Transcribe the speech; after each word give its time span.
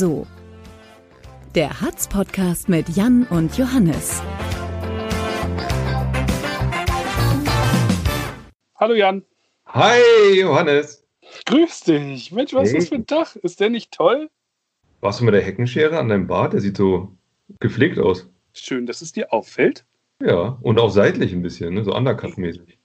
So. 0.00 0.26
Der 1.54 1.82
Hatz-Podcast 1.82 2.70
mit 2.70 2.88
Jan 2.88 3.26
und 3.28 3.58
Johannes. 3.58 4.22
Hallo 8.76 8.94
Jan. 8.94 9.22
Hi 9.66 10.00
Johannes. 10.38 11.06
Grüß 11.44 11.80
dich. 11.80 12.32
Mensch, 12.32 12.54
was 12.54 12.70
Hey. 12.70 12.78
ist 12.78 12.84
das 12.84 12.88
für 12.88 12.94
ein 12.94 13.06
Tag? 13.06 13.36
Ist 13.36 13.60
der 13.60 13.68
nicht 13.68 13.92
toll? 13.92 14.30
Warst 15.02 15.20
du 15.20 15.24
mit 15.24 15.34
der 15.34 15.42
Heckenschere 15.42 15.98
an 15.98 16.08
deinem 16.08 16.26
Bart? 16.26 16.54
Der 16.54 16.62
sieht 16.62 16.78
so 16.78 17.14
gepflegt 17.58 17.98
aus. 17.98 18.26
Schön, 18.54 18.86
dass 18.86 19.02
es 19.02 19.12
dir 19.12 19.34
auffällt. 19.34 19.84
Ja, 20.22 20.56
und 20.62 20.80
auch 20.80 20.88
seitlich 20.88 21.34
ein 21.34 21.42
bisschen, 21.42 21.74
ne? 21.74 21.84
so 21.84 21.94
undercut-mäßig. 21.94 22.78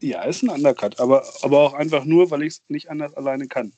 Ja, 0.00 0.22
ist 0.22 0.42
ein 0.42 0.48
Undercut, 0.48 0.98
aber, 0.98 1.24
aber 1.42 1.58
auch 1.58 1.74
einfach 1.74 2.06
nur, 2.06 2.30
weil 2.30 2.42
ich 2.42 2.54
es 2.54 2.62
nicht 2.68 2.88
anders 2.88 3.12
alleine 3.12 3.48
kann. 3.48 3.74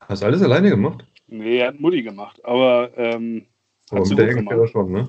Hast 0.00 0.20
du 0.20 0.26
alles 0.26 0.42
alleine 0.42 0.68
gemacht? 0.68 1.06
Nee, 1.32 1.62
hat 1.62 1.80
Mutti 1.80 2.02
gemacht, 2.02 2.44
aber 2.44 2.90
ähm, 2.96 3.46
Aber 3.90 4.06
mit 4.06 4.18
der 4.18 4.34
gemacht. 4.34 4.70
schon, 4.70 4.92
ne? 4.92 5.08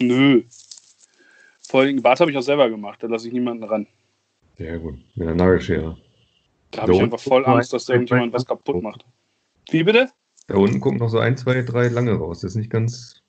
nö. 0.00 0.42
Vor 1.68 1.80
allem, 1.80 2.00
Bart 2.00 2.20
habe 2.20 2.30
ich 2.30 2.36
auch 2.36 2.42
selber 2.42 2.70
gemacht, 2.70 3.02
da 3.02 3.08
lasse 3.08 3.26
ich 3.28 3.34
niemanden 3.34 3.64
ran. 3.64 3.86
Sehr 4.56 4.78
gut. 4.78 4.94
Mit 5.16 5.28
der 5.28 5.34
Nagelschere. 5.34 5.98
Da 6.70 6.82
habe 6.82 6.94
ich 6.94 7.02
einfach 7.02 7.20
voll 7.20 7.44
Angst, 7.44 7.74
dass 7.74 7.84
da 7.84 7.92
irgendjemand 7.92 8.32
was 8.32 8.46
kaputt 8.46 8.82
macht. 8.82 9.04
Wie 9.70 9.84
bitte? 9.84 10.08
Da 10.46 10.56
unten 10.56 10.80
gucken 10.80 10.98
noch 10.98 11.08
so 11.10 11.18
ein, 11.18 11.36
zwei, 11.36 11.60
drei 11.62 11.88
lange 11.88 12.12
raus. 12.12 12.40
Das 12.40 12.52
ist 12.52 12.56
nicht 12.56 12.70
ganz, 12.70 13.22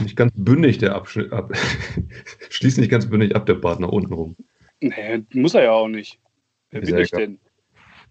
nicht 0.00 0.14
ganz 0.16 0.32
bündig, 0.36 0.78
der 0.78 0.94
Abschnitt. 0.94 1.32
Ab, 1.32 1.52
schließt 2.50 2.78
nicht 2.78 2.90
ganz 2.90 3.08
bündig 3.10 3.34
ab, 3.34 3.46
der 3.46 3.54
Bart 3.54 3.80
nach 3.80 3.88
unten 3.88 4.12
rum. 4.12 4.36
Nee, 4.80 5.24
muss 5.32 5.54
er 5.54 5.64
ja 5.64 5.72
auch 5.72 5.88
nicht. 5.88 6.20
Wer 6.70 6.82
Ist 6.82 6.90
bin 6.92 6.98
ich 7.00 7.12
egal. 7.12 7.26
denn? 7.26 7.40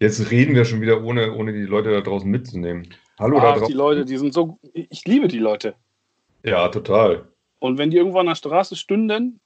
Jetzt 0.02 0.30
reden 0.30 0.56
wir 0.56 0.66
schon 0.66 0.82
wieder, 0.82 1.04
ohne, 1.04 1.34
ohne 1.34 1.54
die 1.54 1.62
Leute 1.62 1.92
da 1.92 2.02
draußen 2.02 2.30
mitzunehmen. 2.30 2.90
Hallo 3.20 3.40
da 3.40 3.44
Ach, 3.44 3.54
draußen. 3.54 3.68
die 3.68 3.74
Leute, 3.74 4.06
die 4.06 4.18
sind 4.18 4.34
so. 4.34 4.60
Ich 4.74 5.06
liebe 5.06 5.28
die 5.28 5.40
Leute. 5.40 5.76
Ja, 6.44 6.68
total. 6.68 7.28
Und 7.60 7.78
wenn 7.78 7.90
die 7.90 7.98
irgendwo 7.98 8.20
an 8.20 8.26
der 8.26 8.36
Straße 8.36 8.76
stünden, 8.76 9.40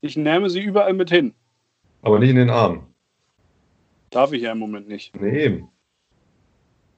ich 0.00 0.16
nehme 0.16 0.48
sie 0.48 0.60
überall 0.60 0.94
mit 0.94 1.10
hin. 1.10 1.34
Aber 2.02 2.18
nicht 2.18 2.30
in 2.30 2.36
den 2.36 2.50
Arm. 2.50 2.86
Darf 4.10 4.32
ich 4.32 4.42
ja 4.42 4.52
im 4.52 4.58
Moment 4.58 4.88
nicht. 4.88 5.14
Nee, 5.20 5.44
eben. 5.44 5.68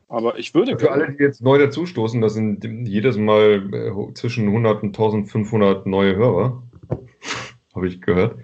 Aber 0.09 0.39
ich 0.39 0.55
würde. 0.55 0.79
Für 0.79 0.93
alle, 0.93 1.13
die 1.13 1.23
jetzt 1.23 1.43
neu 1.43 1.59
dazustoßen, 1.59 2.21
das 2.21 2.35
sind 2.35 2.65
jedes 2.87 3.17
Mal 3.17 3.69
äh, 3.73 4.15
zwischen 4.15 4.47
100 4.47 4.83
und 4.83 4.89
1500 4.91 5.87
neue 5.87 6.15
Hörer, 6.15 6.63
habe 7.75 7.89
ich 7.89 8.01
gehört. 8.01 8.39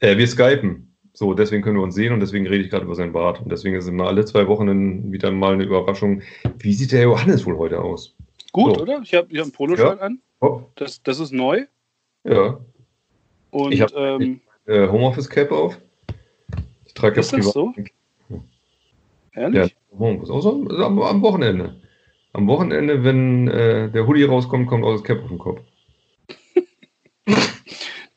Äh, 0.00 0.16
wir 0.16 0.26
skypen, 0.26 0.95
so 1.18 1.32
deswegen 1.32 1.62
können 1.62 1.76
wir 1.78 1.82
uns 1.82 1.94
sehen 1.94 2.12
und 2.12 2.20
deswegen 2.20 2.46
rede 2.46 2.62
ich 2.62 2.68
gerade 2.70 2.84
über 2.84 2.94
sein 2.94 3.10
Bart 3.12 3.40
und 3.40 3.50
deswegen 3.50 3.74
ist 3.74 3.84
es 3.84 3.90
immer 3.90 4.06
alle 4.06 4.26
zwei 4.26 4.46
Wochen 4.48 4.66
dann 4.66 5.12
wieder 5.12 5.30
mal 5.30 5.54
eine 5.54 5.64
Überraschung. 5.64 6.20
Wie 6.58 6.74
sieht 6.74 6.92
der 6.92 7.04
Johannes 7.04 7.46
wohl 7.46 7.56
heute 7.56 7.80
aus? 7.80 8.14
Gut, 8.52 8.76
So. 8.76 8.82
oder? 8.82 9.00
Ich 9.02 9.14
habe 9.14 9.26
ich 9.30 9.38
hab 9.38 9.46
ein 9.46 9.52
Poloshirt 9.52 9.98
an. 9.98 10.20
Hopp, 10.42 10.76
Das, 10.76 11.02
das 11.02 11.18
ist 11.18 11.32
neu. 11.32 11.64
ja, 12.24 12.60
Und 13.50 13.72
Ich 13.72 13.80
hab- 13.80 13.94
ähm, 13.96 14.42
äh, 14.66 14.86
Homeoffice 14.88 15.30
Cap 15.30 15.50
auf. 15.52 15.80
Ich 16.84 16.92
trage 16.92 17.16
ja 17.16 17.20
Ist 17.20 17.32
das 17.32 17.50
so? 17.50 17.72
Ja, 18.28 19.40
ehrlich? 19.42 19.74
Homeoffice. 19.98 20.28
Auch 20.30 20.40
so 20.42 20.50
am, 20.52 20.68
am, 20.68 20.98
am 21.00 21.22
Wochenende. 21.22 21.80
Am 22.34 22.46
Wochenende, 22.46 23.02
wenn 23.04 23.48
äh, 23.48 23.90
der 23.90 24.06
Hoodie 24.06 24.24
rauskommt, 24.24 24.66
kommt 24.68 24.84
auch 24.84 24.92
das 24.92 25.02
Cap 25.02 25.22
auf 25.22 25.28
den 25.30 25.38
Kopf. 25.38 25.62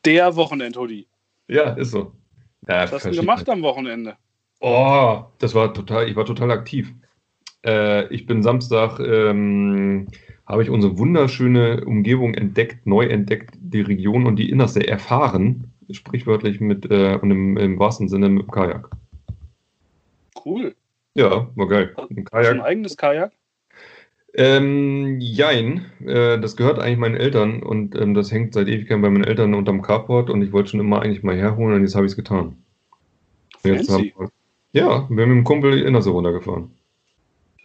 Der 0.04 0.36
Wochenend-Hoodie. 0.36 1.06
Ja, 1.48 1.70
ist 1.72 1.92
so. 1.92 2.12
Ja, 2.68 2.82
Was 2.82 2.92
hast 2.92 3.06
du 3.06 3.10
gemacht 3.12 3.48
am 3.48 3.62
Wochenende? 3.62 4.16
Oh, 4.60 5.24
das 5.38 5.54
war 5.54 5.72
total, 5.72 6.08
ich 6.08 6.16
war 6.16 6.26
total 6.26 6.50
aktiv. 6.50 6.92
Äh, 7.64 8.12
ich 8.12 8.26
bin 8.26 8.42
Samstag, 8.42 9.00
ähm, 9.00 10.08
habe 10.46 10.62
ich 10.62 10.70
unsere 10.70 10.98
wunderschöne 10.98 11.84
Umgebung 11.84 12.34
entdeckt, 12.34 12.86
neu 12.86 13.06
entdeckt, 13.06 13.54
die 13.58 13.80
Region 13.80 14.26
und 14.26 14.36
die 14.36 14.50
Innerste 14.50 14.86
erfahren, 14.86 15.72
sprichwörtlich 15.90 16.60
mit, 16.60 16.90
äh, 16.90 17.16
und 17.20 17.30
im, 17.30 17.56
im 17.56 17.78
wahrsten 17.78 18.08
Sinne 18.08 18.28
mit 18.28 18.42
dem 18.46 18.50
Kajak. 18.50 18.90
Cool. 20.44 20.74
Ja, 21.14 21.48
war 21.54 21.68
geil. 21.68 21.94
Hast 21.96 22.10
Ein 22.10 22.14
du 22.16 22.20
ein 22.20 22.24
Kajak. 22.24 22.60
eigenes 22.60 22.96
Kajak? 22.96 23.32
Ähm, 24.34 25.18
jein, 25.20 25.86
äh, 26.06 26.38
das 26.38 26.56
gehört 26.56 26.78
eigentlich 26.78 26.98
meinen 26.98 27.16
Eltern 27.16 27.62
und 27.62 27.96
ähm, 27.96 28.14
das 28.14 28.30
hängt 28.30 28.54
seit 28.54 28.68
Ewigkeiten 28.68 29.02
bei 29.02 29.10
meinen 29.10 29.24
Eltern 29.24 29.54
unterm 29.54 29.82
Carport 29.82 30.30
und 30.30 30.42
ich 30.42 30.52
wollte 30.52 30.70
schon 30.70 30.80
immer 30.80 31.02
eigentlich 31.02 31.22
mal 31.22 31.36
herholen 31.36 31.76
und 31.76 31.82
jetzt 31.82 31.96
habe 31.96 32.06
ich 32.06 32.12
es 32.12 32.16
getan. 32.16 32.56
Wir, 33.62 33.74
ja, 33.74 33.84
wir 34.72 34.86
haben 34.86 35.14
mit 35.14 35.26
dem 35.26 35.44
Kumpel 35.44 35.76
die 35.76 35.84
Innerste 35.84 36.10
runtergefahren. 36.10 36.70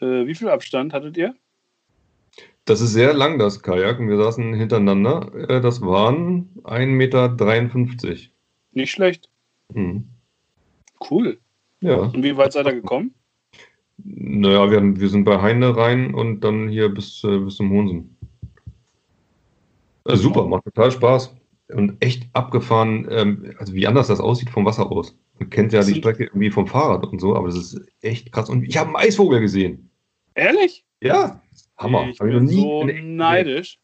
Äh, 0.01 0.25
wie 0.25 0.35
viel 0.35 0.49
Abstand 0.49 0.91
hattet 0.93 1.17
ihr? 1.17 1.35
Das 2.65 2.81
ist 2.81 2.93
sehr 2.93 3.13
lang, 3.13 3.37
das 3.37 3.61
Kajak, 3.61 3.99
und 3.99 4.09
wir 4.09 4.17
saßen 4.17 4.53
hintereinander. 4.55 5.31
Äh, 5.47 5.61
Das 5.61 5.81
waren 5.81 6.49
1,53 6.63 6.85
Meter. 6.87 7.35
Nicht 8.71 8.91
schlecht. 8.91 9.29
Mhm. 9.73 10.05
Cool. 11.09 11.37
Ja, 11.81 11.97
Und 11.97 12.23
wie 12.23 12.35
weit 12.35 12.53
seid 12.53 12.65
ihr 12.65 12.73
gekommen? 12.73 13.13
Naja, 13.97 14.69
wir, 14.71 14.77
haben- 14.77 14.99
wir 14.99 15.09
sind 15.09 15.23
bei 15.23 15.41
Heine 15.41 15.75
rein 15.75 16.13
und 16.13 16.41
dann 16.41 16.69
hier 16.69 16.89
bis, 16.89 17.23
äh, 17.23 17.37
bis 17.39 17.55
zum 17.55 17.69
Hohensen. 17.71 18.17
Äh, 20.05 20.15
super, 20.17 20.45
macht 20.47 20.65
total 20.65 20.91
Spaß. 20.91 21.35
Und 21.69 21.97
echt 21.99 22.29
abgefahren, 22.33 23.07
ähm, 23.09 23.55
also 23.57 23.73
wie 23.73 23.87
anders 23.87 24.07
das 24.07 24.19
aussieht 24.19 24.51
vom 24.51 24.65
Wasser 24.65 24.91
aus. 24.91 25.17
Man 25.39 25.49
kennt 25.49 25.73
ja 25.73 25.83
die 25.83 25.95
Strecke 25.95 26.25
irgendwie 26.25 26.51
vom 26.51 26.67
Fahrrad 26.67 27.05
und 27.07 27.19
so, 27.19 27.35
aber 27.35 27.47
das 27.47 27.57
ist 27.57 27.81
echt 28.01 28.31
krass. 28.31 28.49
Und 28.49 28.63
ich 28.63 28.77
habe 28.77 28.89
einen 28.89 28.97
Eisvogel 29.07 29.39
gesehen. 29.41 29.89
Ehrlich? 30.35 30.85
Ja, 31.01 31.41
Hammer. 31.77 32.07
Ich 32.09 32.19
Hab 32.19 32.27
bin 32.27 32.47
so 32.47 32.83
neidisch. 32.83 33.79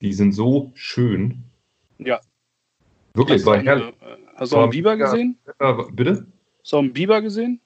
Die 0.00 0.14
sind 0.14 0.32
so 0.32 0.72
schön. 0.74 1.44
Ja. 1.98 2.20
Wirklich, 3.14 3.44
war 3.44 3.58
herrlich. 3.58 3.88
äh, 4.00 4.16
Hast 4.36 4.52
du 4.52 4.56
auch 4.56 4.62
einen 4.62 4.70
Biber 4.70 4.96
gesehen? 4.96 5.38
Ja, 5.60 5.72
bitte? 5.92 6.26
Hast 6.62 6.72
du 6.72 6.76
auch 6.76 6.80
einen 6.80 6.92
Biber 6.94 7.20
gesehen? 7.20 7.60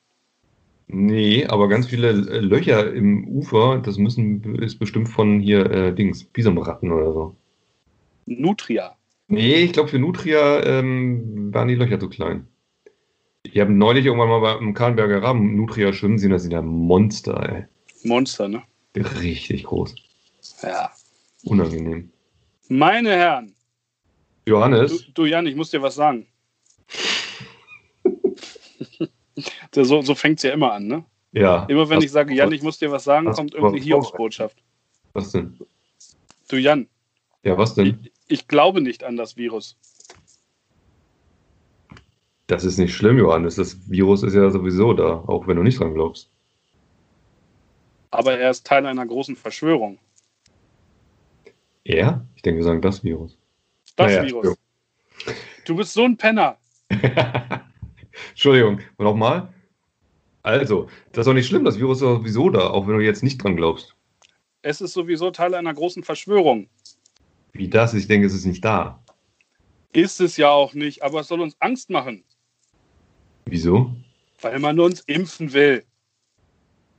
Nee, 0.93 1.47
aber 1.47 1.69
ganz 1.69 1.87
viele 1.87 2.11
äh, 2.11 2.41
Löcher 2.41 2.93
im 2.93 3.29
Ufer, 3.29 3.81
das 3.85 3.97
müssen, 3.97 4.57
ist 4.57 4.81
bestimmt 4.81 5.09
von 5.09 5.39
hier 5.39 5.71
äh, 5.71 5.95
Dings, 5.95 6.25
Bisonratten 6.25 6.91
oder 6.91 7.13
so. 7.13 7.37
Nutria. 8.27 8.97
Nee, 9.29 9.63
ich 9.63 9.73
glaube 9.73 9.89
für 9.89 10.01
Nutria 10.01 10.65
ähm, 10.65 11.55
waren 11.55 11.69
die 11.69 11.77
Löcher 11.77 12.01
zu 12.01 12.09
klein. 12.09 12.49
Ich 13.45 13.61
habe 13.61 13.73
neulich 13.73 14.05
irgendwann 14.05 14.29
mal 14.29 14.41
beim 14.41 14.75
Kahlenberger 14.75 15.23
Rahmen 15.23 15.55
Nutria 15.55 15.93
schwimmen 15.93 16.19
sehen, 16.19 16.31
das 16.31 16.43
sind 16.43 16.53
ja 16.53 16.61
Monster, 16.61 17.41
ey. 17.49 17.65
Monster, 18.03 18.49
ne? 18.49 18.63
Richtig 18.97 19.65
groß. 19.65 19.95
Ja. 20.63 20.91
Unangenehm. 21.45 22.11
Meine 22.69 23.11
Herren, 23.11 23.55
du, 24.45 24.53
Johannes, 24.53 25.07
du 25.15 25.25
Jan, 25.25 25.47
ich 25.47 25.55
muss 25.55 25.71
dir 25.71 25.83
was 25.83 25.95
sagen. 25.95 26.27
So 29.75 30.03
so 30.03 30.15
fängt 30.15 30.39
es 30.39 30.43
ja 30.45 30.53
immer 30.53 30.73
an, 30.73 30.87
ne? 30.87 31.05
ja. 31.33 31.65
Immer 31.67 31.89
wenn 31.89 32.01
ich 32.03 32.11
sage, 32.11 32.35
Jan, 32.35 32.53
ich 32.53 32.63
muss 32.63 32.79
dir 32.79 32.91
was 32.91 33.05
sagen, 33.05 33.27
was- 33.27 33.37
kommt 33.37 33.55
irgendeine 33.55 33.83
Hiobsbotschaft. 33.83 34.63
Was 35.13 35.33
denn? 35.33 35.59
Du 36.49 36.57
Jan, 36.57 36.89
Ja, 37.43 37.57
was 37.59 37.75
denn? 37.75 37.99
ich, 38.03 38.13
ich 38.29 38.49
glaube 38.49 38.81
nicht 38.81 39.05
an 39.05 39.17
das 39.17 39.37
Virus. 39.37 39.77
Das 42.47 42.65
ist 42.65 42.79
nicht 42.79 42.93
schlimm, 42.95 43.19
Johannes. 43.19 43.55
Das 43.55 43.89
Virus 43.89 44.23
ist 44.25 44.35
ja 44.35 44.51
sowieso 44.51 44.93
da, 44.93 45.23
auch 45.27 45.47
wenn 45.47 45.57
du 45.57 45.63
nicht 45.63 45.79
dran 45.79 45.95
glaubst. 45.95 46.29
Aber 48.11 48.37
er 48.37 48.51
ist 48.51 48.67
Teil 48.67 48.87
einer 48.87 49.07
großen 49.07 49.37
Verschwörung. 49.37 49.99
Er? 51.85 52.27
Ich 52.35 52.43
denke, 52.43 52.59
wir 52.59 52.65
sagen 52.65 52.83
das 52.83 53.05
Virus. 53.05 53.39
Das 53.97 54.09
Naja, 54.13 54.25
Virus. 54.25 54.59
Du 55.65 55.77
bist 55.77 55.93
so 55.93 56.05
ein 56.05 56.17
Penner. 56.17 56.57
Entschuldigung, 58.31 58.81
nochmal. 58.99 59.53
Also, 60.43 60.89
das 61.13 61.23
ist 61.23 61.27
doch 61.27 61.35
nicht 61.35 61.47
schlimm, 61.47 61.65
das 61.65 61.79
Virus 61.79 61.99
ist 61.99 62.03
doch 62.03 62.19
sowieso 62.19 62.49
da, 62.51 62.69
auch 62.71 62.87
wenn 62.87 62.97
du 62.97 63.05
jetzt 63.05 63.23
nicht 63.23 63.43
dran 63.43 63.57
glaubst. 63.57 63.95
Es 64.63 64.81
ist 64.81 64.93
sowieso 64.93 65.31
Teil 65.31 65.55
einer 65.55 65.75
großen 65.75 66.03
Verschwörung. 66.03 66.69
Wie 67.53 67.69
das? 67.69 67.95
Ich 67.95 68.07
denke, 68.07 68.27
es 68.27 68.35
ist 68.35 68.47
nicht 68.47 68.65
da. 68.65 69.03
Ist 69.93 70.21
es 70.21 70.37
ja 70.37 70.51
auch 70.51 70.73
nicht, 70.75 71.03
aber 71.03 71.21
es 71.21 71.29
soll 71.29 71.41
uns 71.41 71.57
Angst 71.61 71.91
machen, 71.91 72.25
Wieso? 73.47 73.95
weil 74.41 74.59
man 74.61 74.79
uns 74.81 75.01
impfen 75.01 75.53
will. 75.53 75.85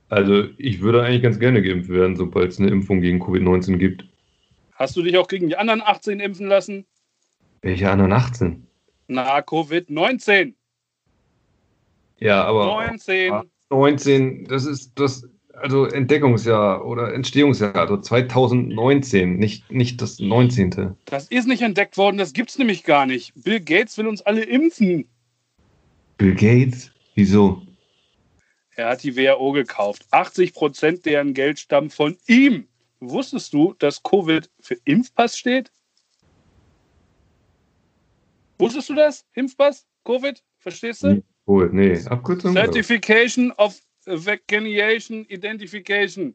Also, 0.08 0.44
ich 0.58 0.80
würde 0.80 1.02
eigentlich 1.02 1.22
ganz 1.22 1.38
gerne 1.40 1.62
geimpft 1.62 1.88
werden, 1.88 2.16
sobald 2.16 2.52
es 2.52 2.58
eine 2.60 2.68
Impfung 2.68 3.00
gegen 3.00 3.22
Covid-19 3.22 3.78
gibt. 3.78 4.04
Hast 4.74 4.94
du 4.96 5.02
dich 5.02 5.16
auch 5.16 5.26
gegen 5.26 5.48
die 5.48 5.56
anderen 5.56 5.80
18 5.80 6.20
impfen 6.20 6.46
lassen? 6.48 6.84
Welche 7.62 7.90
anderen 7.90 8.12
18? 8.12 8.66
Na, 9.08 9.38
Covid-19. 9.38 10.54
Ja, 12.22 12.44
aber 12.44 12.66
19. 12.66 13.50
19, 13.70 14.44
das 14.44 14.64
ist 14.64 14.92
das, 14.94 15.28
also 15.54 15.86
Entdeckungsjahr 15.86 16.86
oder 16.86 17.12
Entstehungsjahr, 17.14 17.74
also 17.74 17.96
2019, 17.96 19.38
nicht, 19.38 19.68
nicht 19.72 20.00
das 20.00 20.20
19. 20.20 20.94
Das 21.06 21.26
ist 21.28 21.48
nicht 21.48 21.62
entdeckt 21.62 21.96
worden, 21.96 22.18
das 22.18 22.32
gibt's 22.32 22.58
nämlich 22.58 22.84
gar 22.84 23.06
nicht. 23.06 23.32
Bill 23.34 23.58
Gates 23.58 23.98
will 23.98 24.06
uns 24.06 24.22
alle 24.22 24.44
impfen. 24.44 25.08
Bill 26.16 26.36
Gates? 26.36 26.92
Wieso? 27.16 27.62
Er 28.76 28.90
hat 28.90 29.02
die 29.02 29.16
WHO 29.16 29.50
gekauft. 29.50 30.06
80 30.12 30.54
Prozent 30.54 31.04
deren 31.04 31.34
Geld 31.34 31.58
stammen 31.58 31.90
von 31.90 32.16
ihm. 32.28 32.68
Wusstest 33.00 33.52
du, 33.52 33.74
dass 33.80 34.00
Covid 34.04 34.48
für 34.60 34.76
Impfpass 34.84 35.36
steht? 35.36 35.72
Wusstest 38.58 38.90
du 38.90 38.94
das? 38.94 39.26
Impfpass? 39.34 39.86
Covid? 40.04 40.40
Verstehst 40.58 41.02
du? 41.02 41.22
Cool, 41.46 41.70
nee, 41.72 41.98
Abkürzung? 42.06 42.52
Certification 42.52 43.52
of 43.52 43.80
Vaccination 44.06 45.24
Identification. 45.28 46.34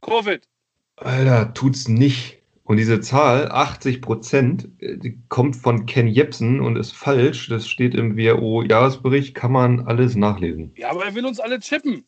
Covid. 0.00 0.48
Alter, 0.96 1.54
tut's 1.54 1.88
nicht. 1.88 2.42
Und 2.64 2.76
diese 2.76 3.00
Zahl, 3.00 3.50
80 3.50 4.00
Prozent, 4.00 4.68
die 4.80 5.18
kommt 5.28 5.56
von 5.56 5.84
Ken 5.86 6.06
Jebsen 6.06 6.60
und 6.60 6.76
ist 6.76 6.92
falsch. 6.92 7.48
Das 7.48 7.68
steht 7.68 7.94
im 7.94 8.16
WHO-Jahresbericht, 8.16 9.34
kann 9.34 9.52
man 9.52 9.80
alles 9.80 10.14
nachlesen. 10.14 10.72
Ja, 10.76 10.90
aber 10.90 11.04
er 11.04 11.14
will 11.14 11.26
uns 11.26 11.40
alle 11.40 11.58
chippen. 11.58 12.04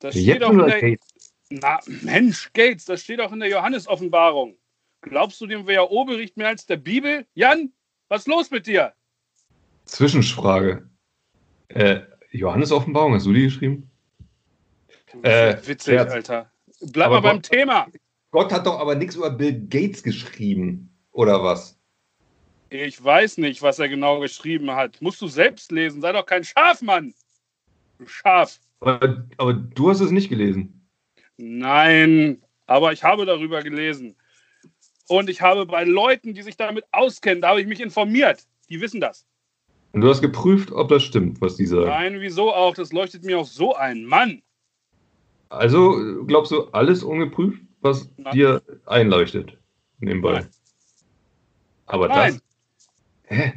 Das 0.00 0.14
Jebsen 0.14 0.30
steht 0.30 0.44
auch 0.44 0.50
in 0.50 0.60
oder 0.60 0.70
der, 0.70 0.80
Gates? 0.80 1.32
Na, 1.50 1.78
Mensch, 2.02 2.50
Gates, 2.52 2.84
das 2.84 3.02
steht 3.02 3.20
auch 3.20 3.32
in 3.32 3.40
der 3.40 3.48
Johannes-Offenbarung. 3.48 4.56
Glaubst 5.02 5.40
du 5.40 5.46
dem 5.46 5.66
WHO-Bericht 5.66 6.36
mehr 6.36 6.48
als 6.48 6.66
der 6.66 6.76
Bibel? 6.76 7.26
Jan, 7.34 7.72
was 8.08 8.22
ist 8.22 8.28
los 8.28 8.50
mit 8.50 8.66
dir? 8.66 8.92
Zwischenfrage. 9.86 10.88
Äh, 11.68 12.00
Johannes-Offenbarung, 12.32 13.14
hast 13.14 13.26
du 13.26 13.32
die 13.32 13.44
geschrieben? 13.44 13.90
Äh, 15.22 15.56
Witzig, 15.66 15.94
Scherz. 15.94 16.12
Alter. 16.12 16.52
Bleib 16.92 17.10
mal 17.10 17.20
beim 17.20 17.36
Gott- 17.36 17.50
Thema. 17.50 17.86
Gott 18.30 18.52
hat 18.52 18.66
doch 18.66 18.78
aber 18.78 18.94
nichts 18.94 19.14
über 19.16 19.30
Bill 19.30 19.66
Gates 19.68 20.02
geschrieben, 20.02 20.90
oder 21.12 21.42
was? 21.42 21.78
Ich 22.68 23.02
weiß 23.02 23.38
nicht, 23.38 23.62
was 23.62 23.78
er 23.78 23.88
genau 23.88 24.20
geschrieben 24.20 24.72
hat. 24.72 25.00
Musst 25.00 25.22
du 25.22 25.28
selbst 25.28 25.70
lesen. 25.72 26.02
Sei 26.02 26.12
doch 26.12 26.26
kein 26.26 26.44
Schaf, 26.44 26.82
Mann. 26.82 27.14
Du 27.98 28.06
Schaf. 28.06 28.60
Aber, 28.80 29.24
aber 29.38 29.54
du 29.54 29.88
hast 29.88 30.00
es 30.00 30.10
nicht 30.10 30.28
gelesen. 30.28 30.86
Nein, 31.38 32.42
aber 32.66 32.92
ich 32.92 33.04
habe 33.04 33.24
darüber 33.24 33.62
gelesen. 33.62 34.16
Und 35.08 35.30
ich 35.30 35.40
habe 35.40 35.64
bei 35.64 35.84
Leuten, 35.84 36.34
die 36.34 36.42
sich 36.42 36.56
damit 36.56 36.84
auskennen, 36.92 37.40
da 37.40 37.50
habe 37.50 37.60
ich 37.60 37.66
mich 37.68 37.80
informiert. 37.80 38.44
Die 38.68 38.80
wissen 38.80 39.00
das. 39.00 39.24
Und 39.92 40.00
du 40.02 40.08
hast 40.08 40.20
geprüft, 40.20 40.72
ob 40.72 40.88
das 40.88 41.02
stimmt, 41.02 41.40
was 41.40 41.56
die 41.56 41.66
sagen. 41.66 41.86
Nein, 41.86 42.20
wieso 42.20 42.52
auch? 42.52 42.74
Das 42.74 42.92
leuchtet 42.92 43.24
mir 43.24 43.38
auch 43.38 43.46
so 43.46 43.74
ein. 43.74 44.04
Mann. 44.04 44.42
Also 45.48 46.24
glaubst 46.26 46.52
du 46.52 46.64
alles 46.72 47.02
ungeprüft, 47.02 47.60
was 47.80 48.10
Nein. 48.16 48.34
dir 48.34 48.62
einleuchtet? 48.84 49.56
Nebenbei. 50.00 50.32
Nein. 50.40 50.48
Aber 51.86 52.08
Nein. 52.08 52.34
das. 52.34 52.42
Hä? 53.38 53.52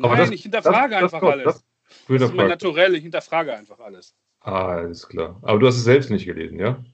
Aber 0.00 0.08
Nein, 0.08 0.18
das- 0.18 0.30
ich 0.30 0.42
hinterfrage 0.42 0.90
das- 0.90 1.00
das 1.00 1.02
einfach 1.14 1.20
kommt, 1.20 1.32
alles. 1.32 1.44
das- 1.44 1.64
Das 2.08 2.22
ist 2.30 2.34
mein. 2.34 2.48
Naturell, 2.48 2.94
ich 2.94 3.02
hinterfrage 3.02 3.54
einfach 3.56 3.78
alles. 3.80 4.14
Ah, 4.40 4.66
alles 4.76 5.08
klar. 5.08 5.38
Aber 5.42 5.58
du 5.58 5.66
hast 5.66 5.76
es 5.76 5.84
selbst 5.84 6.10
nicht 6.10 6.26
gelesen, 6.26 6.58
ja? 6.58 6.84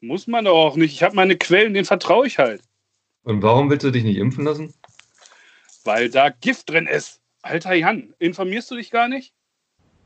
Muss 0.00 0.26
man 0.26 0.44
doch 0.44 0.54
auch 0.56 0.76
nicht. 0.76 0.92
Ich 0.94 1.02
habe 1.02 1.14
meine 1.14 1.36
Quellen, 1.36 1.72
denen 1.74 1.84
vertraue 1.84 2.26
ich 2.26 2.38
halt. 2.38 2.62
Und 3.22 3.42
warum 3.42 3.70
willst 3.70 3.84
du 3.84 3.90
dich 3.92 4.02
nicht 4.02 4.16
impfen 4.16 4.44
lassen? 4.44 4.74
Weil 5.84 6.10
da 6.10 6.30
Gift 6.30 6.70
drin 6.70 6.86
ist. 6.86 7.20
Alter 7.42 7.74
Jan, 7.74 8.14
informierst 8.18 8.70
du 8.70 8.76
dich 8.76 8.90
gar 8.90 9.08
nicht? 9.08 9.32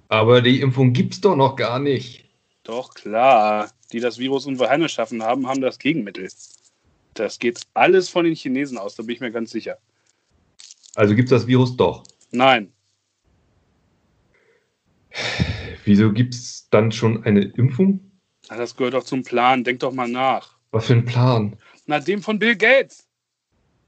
Aber 0.09 0.41
die 0.41 0.61
Impfung 0.61 0.93
gibt's 0.93 1.21
doch 1.21 1.37
noch 1.37 1.57
gar 1.57 1.79
nicht. 1.79 2.25
Doch, 2.63 2.95
klar. 2.95 3.71
Die 3.93 4.01
das 4.01 4.19
Virus 4.19 4.47
unverheimlich 4.47 4.93
geschaffen 4.93 5.23
haben, 5.23 5.47
haben 5.47 5.61
das 5.61 5.79
Gegenmittel. 5.79 6.29
Das 7.15 7.39
geht 7.39 7.61
alles 7.75 8.09
von 8.09 8.25
den 8.25 8.35
Chinesen 8.35 8.79
aus, 8.79 8.97
da 8.97 9.03
bin 9.03 9.15
ich 9.15 9.21
mir 9.21 9.31
ganz 9.31 9.51
sicher. 9.51 9.79
Also 10.95 11.15
gibt's 11.15 11.31
das 11.31 11.47
Virus 11.47 11.77
doch. 11.77 12.05
Nein, 12.31 12.73
Wieso 15.85 16.13
gibt's 16.13 16.69
dann 16.71 16.93
schon 16.93 17.25
eine 17.25 17.43
Impfung? 17.43 18.01
Na, 18.49 18.57
das 18.57 18.77
gehört 18.77 18.95
doch 18.95 19.05
zum 19.05 19.23
Plan. 19.23 19.65
Denk 19.65 19.81
doch 19.81 19.93
mal 19.93 20.09
nach. 20.09 20.59
Was 20.73 20.87
für 20.87 20.95
ein 20.95 21.05
Plan? 21.05 21.57
Na, 21.87 22.01
dem 22.01 22.23
von 22.23 22.39
Bill 22.39 22.57
Gates. 22.57 23.06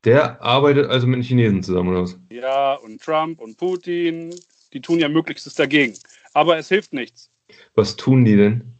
Der 0.05 0.41
arbeitet 0.41 0.89
also 0.89 1.07
mit 1.07 1.17
den 1.17 1.23
Chinesen 1.23 1.63
zusammen, 1.63 1.91
oder 1.91 2.03
was? 2.03 2.19
Ja, 2.31 2.75
und 2.75 3.03
Trump 3.03 3.41
und 3.41 3.57
Putin, 3.57 4.35
die 4.73 4.81
tun 4.81 5.01
ja 5.01 5.09
Möglichstes 5.09 5.55
dagegen. 5.55 5.95
Aber 6.35 6.57
es 6.57 6.69
hilft 6.69 6.93
nichts. 6.93 7.31
Was 7.75 7.97
tun 7.97 8.25
die 8.25 8.37
denn? 8.37 8.75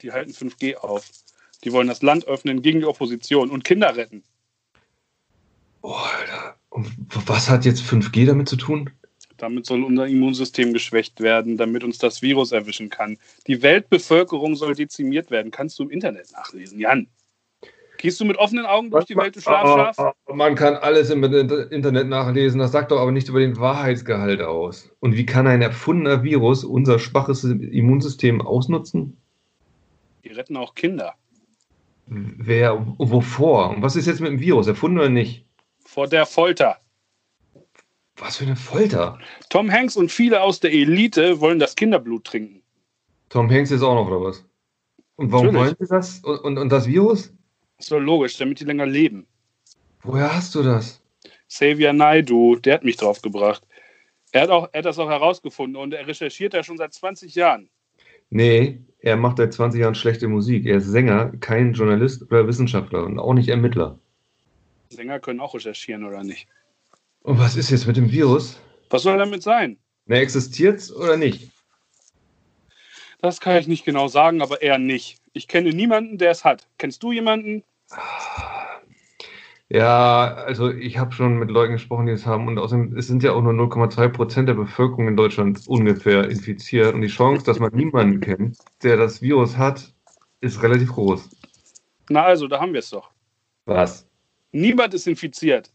Die 0.00 0.10
halten 0.12 0.32
5G 0.32 0.76
auf. 0.76 1.08
Die 1.64 1.72
wollen 1.72 1.86
das 1.86 2.02
Land 2.02 2.26
öffnen 2.26 2.62
gegen 2.62 2.80
die 2.80 2.86
Opposition 2.86 3.50
und 3.50 3.62
Kinder 3.64 3.94
retten. 3.96 4.24
Oh, 5.82 5.92
Alter. 5.92 6.56
Und 6.70 6.90
was 7.26 7.48
hat 7.48 7.64
jetzt 7.64 7.82
5G 7.82 8.26
damit 8.26 8.48
zu 8.48 8.56
tun? 8.56 8.90
Damit 9.36 9.66
soll 9.66 9.82
unser 9.82 10.06
Immunsystem 10.06 10.72
geschwächt 10.72 11.20
werden, 11.20 11.56
damit 11.56 11.84
uns 11.84 11.98
das 11.98 12.22
Virus 12.22 12.52
erwischen 12.52 12.88
kann. 12.88 13.18
Die 13.46 13.62
Weltbevölkerung 13.62 14.54
soll 14.56 14.74
dezimiert 14.74 15.30
werden. 15.30 15.50
Kannst 15.50 15.78
du 15.78 15.84
im 15.84 15.90
Internet 15.90 16.32
nachlesen, 16.32 16.78
Jan. 16.78 17.08
Gehst 18.02 18.20
du 18.20 18.24
mit 18.24 18.36
offenen 18.36 18.66
Augen 18.66 18.90
durch 18.90 19.04
die 19.04 19.16
Welt, 19.16 19.36
du 19.36 19.40
Schlafschaf? 19.40 19.96
Ah, 19.96 20.12
ah, 20.26 20.34
Man 20.34 20.56
kann 20.56 20.74
alles 20.74 21.08
im 21.10 21.22
Internet 21.22 22.08
nachlesen. 22.08 22.58
Das 22.58 22.72
sagt 22.72 22.90
doch 22.90 22.98
aber 22.98 23.12
nichts 23.12 23.30
über 23.30 23.38
den 23.38 23.56
Wahrheitsgehalt 23.58 24.42
aus. 24.42 24.90
Und 24.98 25.16
wie 25.16 25.24
kann 25.24 25.46
ein 25.46 25.62
erfundener 25.62 26.24
Virus 26.24 26.64
unser 26.64 26.98
schwaches 26.98 27.44
Immunsystem 27.44 28.42
ausnutzen? 28.42 29.22
Die 30.24 30.30
retten 30.30 30.56
auch 30.56 30.74
Kinder. 30.74 31.14
Wer, 32.06 32.84
wovor? 32.98 33.70
Und 33.70 33.82
was 33.82 33.94
ist 33.94 34.06
jetzt 34.06 34.20
mit 34.20 34.32
dem 34.32 34.40
Virus? 34.40 34.66
Erfunden 34.66 34.98
oder 34.98 35.08
nicht? 35.08 35.46
Vor 35.84 36.08
der 36.08 36.26
Folter. 36.26 36.78
Was 38.16 38.38
für 38.38 38.46
eine 38.46 38.56
Folter. 38.56 39.20
Tom 39.48 39.70
Hanks 39.70 39.96
und 39.96 40.10
viele 40.10 40.42
aus 40.42 40.58
der 40.58 40.72
Elite 40.72 41.40
wollen 41.40 41.60
das 41.60 41.76
Kinderblut 41.76 42.24
trinken. 42.24 42.64
Tom 43.28 43.48
Hanks 43.48 43.70
ist 43.70 43.82
auch 43.82 43.94
noch, 43.94 44.08
oder 44.08 44.20
was? 44.20 44.44
Und 45.14 45.30
warum 45.30 45.46
Natürlich. 45.46 45.66
wollen 45.66 45.76
sie 45.78 45.86
das? 45.86 46.18
Und, 46.24 46.38
und, 46.40 46.58
und 46.58 46.68
das 46.72 46.88
Virus? 46.88 47.32
Das 47.82 47.86
ist 47.86 47.92
doch 47.94 47.98
logisch, 47.98 48.36
damit 48.36 48.60
die 48.60 48.64
länger 48.64 48.86
leben. 48.86 49.26
Woher 50.04 50.32
hast 50.32 50.54
du 50.54 50.62
das? 50.62 51.02
Xavier 51.48 51.92
Naidu, 51.92 52.54
der 52.54 52.74
hat 52.74 52.84
mich 52.84 52.96
drauf 52.96 53.20
gebracht. 53.22 53.66
Er 54.30 54.42
hat, 54.42 54.50
auch, 54.50 54.68
er 54.70 54.78
hat 54.78 54.84
das 54.84 55.00
auch 55.00 55.10
herausgefunden 55.10 55.74
und 55.74 55.92
er 55.92 56.06
recherchiert 56.06 56.54
ja 56.54 56.62
schon 56.62 56.78
seit 56.78 56.94
20 56.94 57.34
Jahren. 57.34 57.68
Nee, 58.30 58.78
er 59.00 59.16
macht 59.16 59.38
seit 59.38 59.52
20 59.52 59.80
Jahren 59.80 59.96
schlechte 59.96 60.28
Musik. 60.28 60.64
Er 60.64 60.76
ist 60.76 60.86
Sänger, 60.86 61.32
kein 61.40 61.72
Journalist 61.72 62.22
oder 62.30 62.46
Wissenschaftler 62.46 63.02
und 63.02 63.18
auch 63.18 63.34
nicht 63.34 63.48
Ermittler. 63.48 63.98
Sänger 64.90 65.18
können 65.18 65.40
auch 65.40 65.56
recherchieren, 65.56 66.04
oder 66.04 66.22
nicht? 66.22 66.46
Und 67.22 67.40
was 67.40 67.56
ist 67.56 67.70
jetzt 67.70 67.88
mit 67.88 67.96
dem 67.96 68.12
Virus? 68.12 68.60
Was 68.90 69.02
soll 69.02 69.18
damit 69.18 69.42
sein? 69.42 69.76
Na, 70.06 70.18
existiert's 70.18 70.94
oder 70.94 71.16
nicht? 71.16 71.50
Das 73.20 73.40
kann 73.40 73.56
ich 73.56 73.66
nicht 73.66 73.84
genau 73.84 74.06
sagen, 74.06 74.40
aber 74.40 74.62
eher 74.62 74.78
nicht. 74.78 75.18
Ich 75.32 75.48
kenne 75.48 75.70
niemanden, 75.70 76.18
der 76.18 76.30
es 76.30 76.44
hat. 76.44 76.68
Kennst 76.78 77.02
du 77.02 77.10
jemanden? 77.10 77.64
Ja, 79.68 80.34
also 80.34 80.70
ich 80.70 80.98
habe 80.98 81.12
schon 81.12 81.38
mit 81.38 81.50
Leuten 81.50 81.72
gesprochen, 81.72 82.04
die 82.04 82.12
es 82.12 82.26
haben 82.26 82.46
und 82.46 82.58
außerdem 82.58 82.94
es 82.94 83.06
sind 83.06 83.22
ja 83.22 83.32
auch 83.32 83.40
nur 83.42 83.54
0,2 83.54 84.08
Prozent 84.10 84.48
der 84.48 84.54
Bevölkerung 84.54 85.08
in 85.08 85.16
Deutschland 85.16 85.66
ungefähr 85.66 86.28
infiziert 86.28 86.94
und 86.94 87.00
die 87.00 87.08
Chance, 87.08 87.46
dass 87.46 87.58
man 87.58 87.74
niemanden 87.74 88.20
kennt, 88.20 88.58
der 88.82 88.98
das 88.98 89.22
Virus 89.22 89.56
hat, 89.56 89.90
ist 90.42 90.62
relativ 90.62 90.92
groß. 90.92 91.30
Na 92.10 92.24
also, 92.24 92.48
da 92.48 92.60
haben 92.60 92.74
wir 92.74 92.80
es 92.80 92.90
doch. 92.90 93.10
Was? 93.64 94.06
Niemand 94.50 94.92
ist 94.92 95.06
infiziert. 95.06 95.72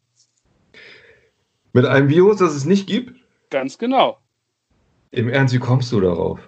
Mit 1.73 1.85
einem 1.85 2.09
Virus, 2.09 2.37
das 2.37 2.53
es 2.53 2.65
nicht 2.65 2.87
gibt? 2.87 3.19
Ganz 3.49 3.77
genau. 3.77 4.19
Im 5.11 5.29
Ernst, 5.29 5.55
wie 5.55 5.59
kommst 5.59 5.91
du 5.91 6.01
darauf? 6.01 6.39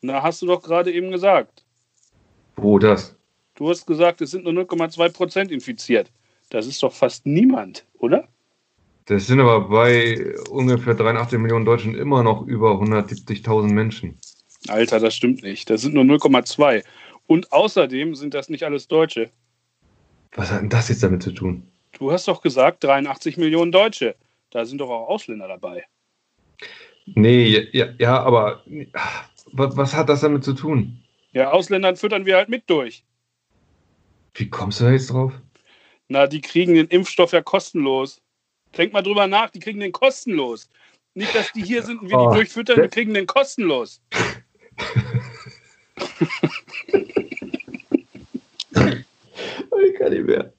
Na, 0.00 0.22
hast 0.22 0.42
du 0.42 0.46
doch 0.46 0.62
gerade 0.62 0.92
eben 0.92 1.10
gesagt. 1.10 1.64
Wo 2.56 2.78
das? 2.78 3.15
Du 3.56 3.70
hast 3.70 3.86
gesagt, 3.86 4.20
es 4.20 4.30
sind 4.30 4.44
nur 4.44 4.52
0,2 4.52 5.12
Prozent 5.12 5.50
infiziert. 5.50 6.12
Das 6.50 6.66
ist 6.66 6.82
doch 6.82 6.92
fast 6.92 7.26
niemand, 7.26 7.84
oder? 7.98 8.28
Das 9.06 9.26
sind 9.26 9.40
aber 9.40 9.68
bei 9.68 10.34
ungefähr 10.50 10.94
83 10.94 11.38
Millionen 11.38 11.64
Deutschen 11.64 11.94
immer 11.94 12.22
noch 12.22 12.46
über 12.46 12.72
170.000 12.72 13.72
Menschen. 13.72 14.18
Alter, 14.68 15.00
das 15.00 15.14
stimmt 15.14 15.42
nicht. 15.42 15.70
Das 15.70 15.80
sind 15.80 15.94
nur 15.94 16.04
0,2. 16.04 16.84
Und 17.26 17.52
außerdem 17.52 18.14
sind 18.14 18.34
das 18.34 18.48
nicht 18.48 18.64
alles 18.64 18.88
Deutsche. 18.88 19.30
Was 20.34 20.50
hat 20.50 20.60
denn 20.60 20.68
das 20.68 20.88
jetzt 20.88 21.02
damit 21.02 21.22
zu 21.22 21.32
tun? 21.32 21.66
Du 21.98 22.12
hast 22.12 22.28
doch 22.28 22.42
gesagt 22.42 22.84
83 22.84 23.36
Millionen 23.38 23.72
Deutsche. 23.72 24.16
Da 24.50 24.64
sind 24.64 24.78
doch 24.78 24.90
auch 24.90 25.08
Ausländer 25.08 25.48
dabei. 25.48 25.84
Nee, 27.06 27.68
ja, 27.72 27.88
ja 27.98 28.20
aber 28.20 28.62
was, 29.52 29.76
was 29.76 29.94
hat 29.94 30.08
das 30.08 30.20
damit 30.20 30.44
zu 30.44 30.52
tun? 30.52 31.00
Ja, 31.32 31.52
Ausländern 31.52 31.96
füttern 31.96 32.26
wir 32.26 32.36
halt 32.36 32.48
mit 32.48 32.68
durch. 32.68 33.02
Wie 34.36 34.50
kommst 34.50 34.80
du 34.80 34.84
da 34.84 34.92
jetzt 34.92 35.10
drauf? 35.10 35.32
Na, 36.08 36.26
die 36.26 36.40
kriegen 36.40 36.74
den 36.74 36.88
Impfstoff 36.88 37.32
ja 37.32 37.42
kostenlos. 37.42 38.20
Denk 38.76 38.92
mal 38.92 39.02
drüber 39.02 39.26
nach, 39.26 39.50
die 39.50 39.60
kriegen 39.60 39.80
den 39.80 39.92
kostenlos. 39.92 40.68
Nicht, 41.14 41.34
dass 41.34 41.50
die 41.52 41.62
hier 41.62 41.82
sind 41.82 42.02
und 42.02 42.10
wir 42.10 42.18
Oh, 42.18 42.30
die 42.30 42.36
durchfüttern, 42.36 42.76
wir 42.82 42.88
kriegen 42.88 43.14
den 43.14 43.26
kostenlos. 43.26 44.02
Ich 49.88 49.94
kann 49.98 50.12
nicht 50.12 50.26
mehr. 50.26 50.52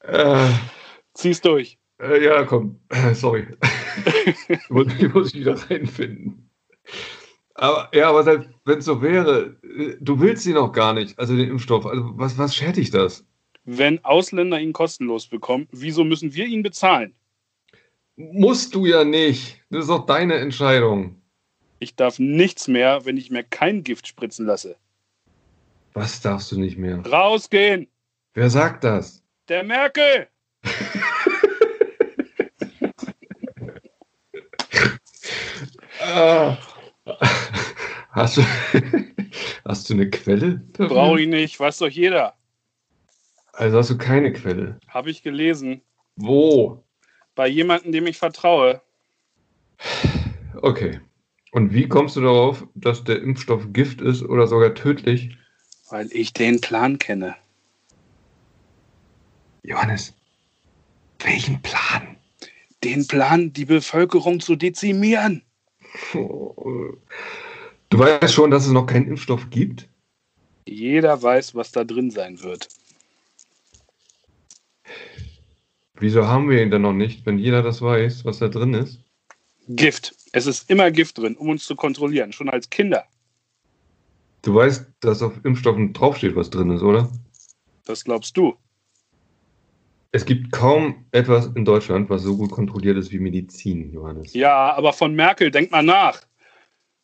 äh, 0.00 0.50
Zieh's 1.14 1.40
durch. 1.40 1.78
äh, 2.00 2.24
ja, 2.24 2.44
komm. 2.44 2.80
Sorry. 3.14 3.46
ich 4.48 4.70
muss, 4.70 4.86
ich 4.98 5.12
muss 5.12 5.34
mich 5.34 5.40
wieder 5.40 5.70
reinfinden. 5.70 6.50
Aber, 7.54 7.88
ja, 7.92 8.08
aber 8.08 8.46
wenn 8.64 8.78
es 8.78 8.84
so 8.84 9.00
wäre, 9.00 9.56
du 10.00 10.20
willst 10.20 10.44
ihn 10.46 10.54
noch 10.54 10.72
gar 10.72 10.92
nicht, 10.92 11.16
also 11.18 11.36
den 11.36 11.48
Impfstoff. 11.48 11.86
Also 11.86 12.10
was, 12.18 12.36
was 12.36 12.54
schert 12.54 12.76
dich 12.76 12.90
das? 12.90 13.24
Wenn 13.64 14.04
Ausländer 14.04 14.60
ihn 14.60 14.72
kostenlos 14.72 15.26
bekommen, 15.28 15.68
wieso 15.70 16.04
müssen 16.04 16.34
wir 16.34 16.46
ihn 16.46 16.62
bezahlen? 16.62 17.14
Musst 18.16 18.74
du 18.74 18.86
ja 18.86 19.04
nicht. 19.04 19.60
Das 19.70 19.84
ist 19.84 19.90
auch 19.90 20.06
deine 20.06 20.34
Entscheidung. 20.34 21.20
Ich 21.78 21.96
darf 21.96 22.18
nichts 22.18 22.68
mehr, 22.68 23.04
wenn 23.04 23.16
ich 23.16 23.30
mir 23.30 23.42
kein 23.44 23.82
Gift 23.82 24.06
spritzen 24.06 24.46
lasse. 24.46 24.76
Was 25.92 26.20
darfst 26.20 26.52
du 26.52 26.58
nicht 26.58 26.76
mehr? 26.76 26.98
Rausgehen! 27.06 27.88
Wer 28.34 28.50
sagt 28.50 28.84
das? 28.84 29.22
Der 29.48 29.62
Merkel! 29.62 30.28
ah. 36.00 36.56
Hast 38.14 38.36
du, 38.36 38.42
hast 39.64 39.90
du 39.90 39.94
eine 39.94 40.08
Quelle? 40.08 40.62
Brauche 40.74 41.20
ich 41.20 41.26
nicht, 41.26 41.58
weiß 41.58 41.78
doch 41.78 41.88
jeder. 41.88 42.34
Also 43.52 43.78
hast 43.78 43.90
du 43.90 43.98
keine 43.98 44.32
Quelle? 44.32 44.78
Habe 44.86 45.10
ich 45.10 45.24
gelesen. 45.24 45.82
Wo? 46.14 46.84
Bei 47.34 47.48
jemandem, 47.48 47.90
dem 47.90 48.06
ich 48.06 48.18
vertraue. 48.18 48.80
Okay. 50.62 51.00
Und 51.50 51.74
wie 51.74 51.88
kommst 51.88 52.14
du 52.14 52.20
darauf, 52.20 52.64
dass 52.76 53.02
der 53.02 53.20
Impfstoff 53.20 53.72
Gift 53.72 54.00
ist 54.00 54.22
oder 54.22 54.46
sogar 54.46 54.74
tödlich? 54.74 55.36
Weil 55.90 56.08
ich 56.12 56.32
den 56.32 56.60
Plan 56.60 56.98
kenne. 56.98 57.34
Johannes, 59.64 60.14
welchen 61.18 61.60
Plan? 61.62 62.16
Den 62.84 63.06
Plan, 63.08 63.52
die 63.52 63.64
Bevölkerung 63.64 64.38
zu 64.38 64.54
dezimieren. 64.54 65.42
Du 67.90 68.00
weißt 68.00 68.34
schon, 68.34 68.50
dass 68.50 68.66
es 68.66 68.72
noch 68.72 68.86
keinen 68.86 69.06
Impfstoff 69.06 69.50
gibt? 69.50 69.88
Jeder 70.66 71.22
weiß, 71.22 71.54
was 71.54 71.70
da 71.70 71.84
drin 71.84 72.10
sein 72.10 72.42
wird. 72.42 72.68
Wieso 76.00 76.26
haben 76.26 76.50
wir 76.50 76.60
ihn 76.60 76.72
denn 76.72 76.82
noch 76.82 76.92
nicht, 76.92 77.24
wenn 77.24 77.38
jeder 77.38 77.62
das 77.62 77.80
weiß, 77.80 78.24
was 78.24 78.40
da 78.40 78.48
drin 78.48 78.74
ist? 78.74 78.98
Gift. 79.68 80.14
Es 80.32 80.46
ist 80.46 80.68
immer 80.68 80.90
Gift 80.90 81.18
drin, 81.18 81.36
um 81.36 81.50
uns 81.50 81.66
zu 81.66 81.76
kontrollieren, 81.76 82.32
schon 82.32 82.50
als 82.50 82.68
Kinder. 82.68 83.04
Du 84.42 84.54
weißt, 84.54 84.86
dass 85.00 85.22
auf 85.22 85.32
Impfstoffen 85.44 85.92
draufsteht, 85.92 86.34
was 86.34 86.50
drin 86.50 86.70
ist, 86.70 86.82
oder? 86.82 87.10
Das 87.84 88.04
glaubst 88.04 88.36
du. 88.36 88.56
Es 90.14 90.24
gibt 90.24 90.52
kaum 90.52 91.06
etwas 91.10 91.50
in 91.56 91.64
Deutschland, 91.64 92.08
was 92.08 92.22
so 92.22 92.36
gut 92.36 92.52
kontrolliert 92.52 92.96
ist 92.96 93.10
wie 93.10 93.18
Medizin, 93.18 93.92
Johannes. 93.92 94.32
Ja, 94.32 94.72
aber 94.72 94.92
von 94.92 95.12
Merkel, 95.12 95.50
denk 95.50 95.72
mal 95.72 95.82
nach. 95.82 96.20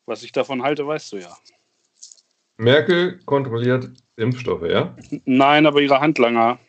Was 0.06 0.22
ich 0.22 0.30
davon 0.30 0.62
halte, 0.62 0.86
weißt 0.86 1.14
du 1.14 1.16
ja. 1.16 1.36
Merkel 2.56 3.18
kontrolliert 3.24 3.90
Impfstoffe, 4.14 4.62
ja? 4.62 4.94
Nein, 5.24 5.66
aber 5.66 5.80
ihre 5.80 5.98
Handlanger. 5.98 6.60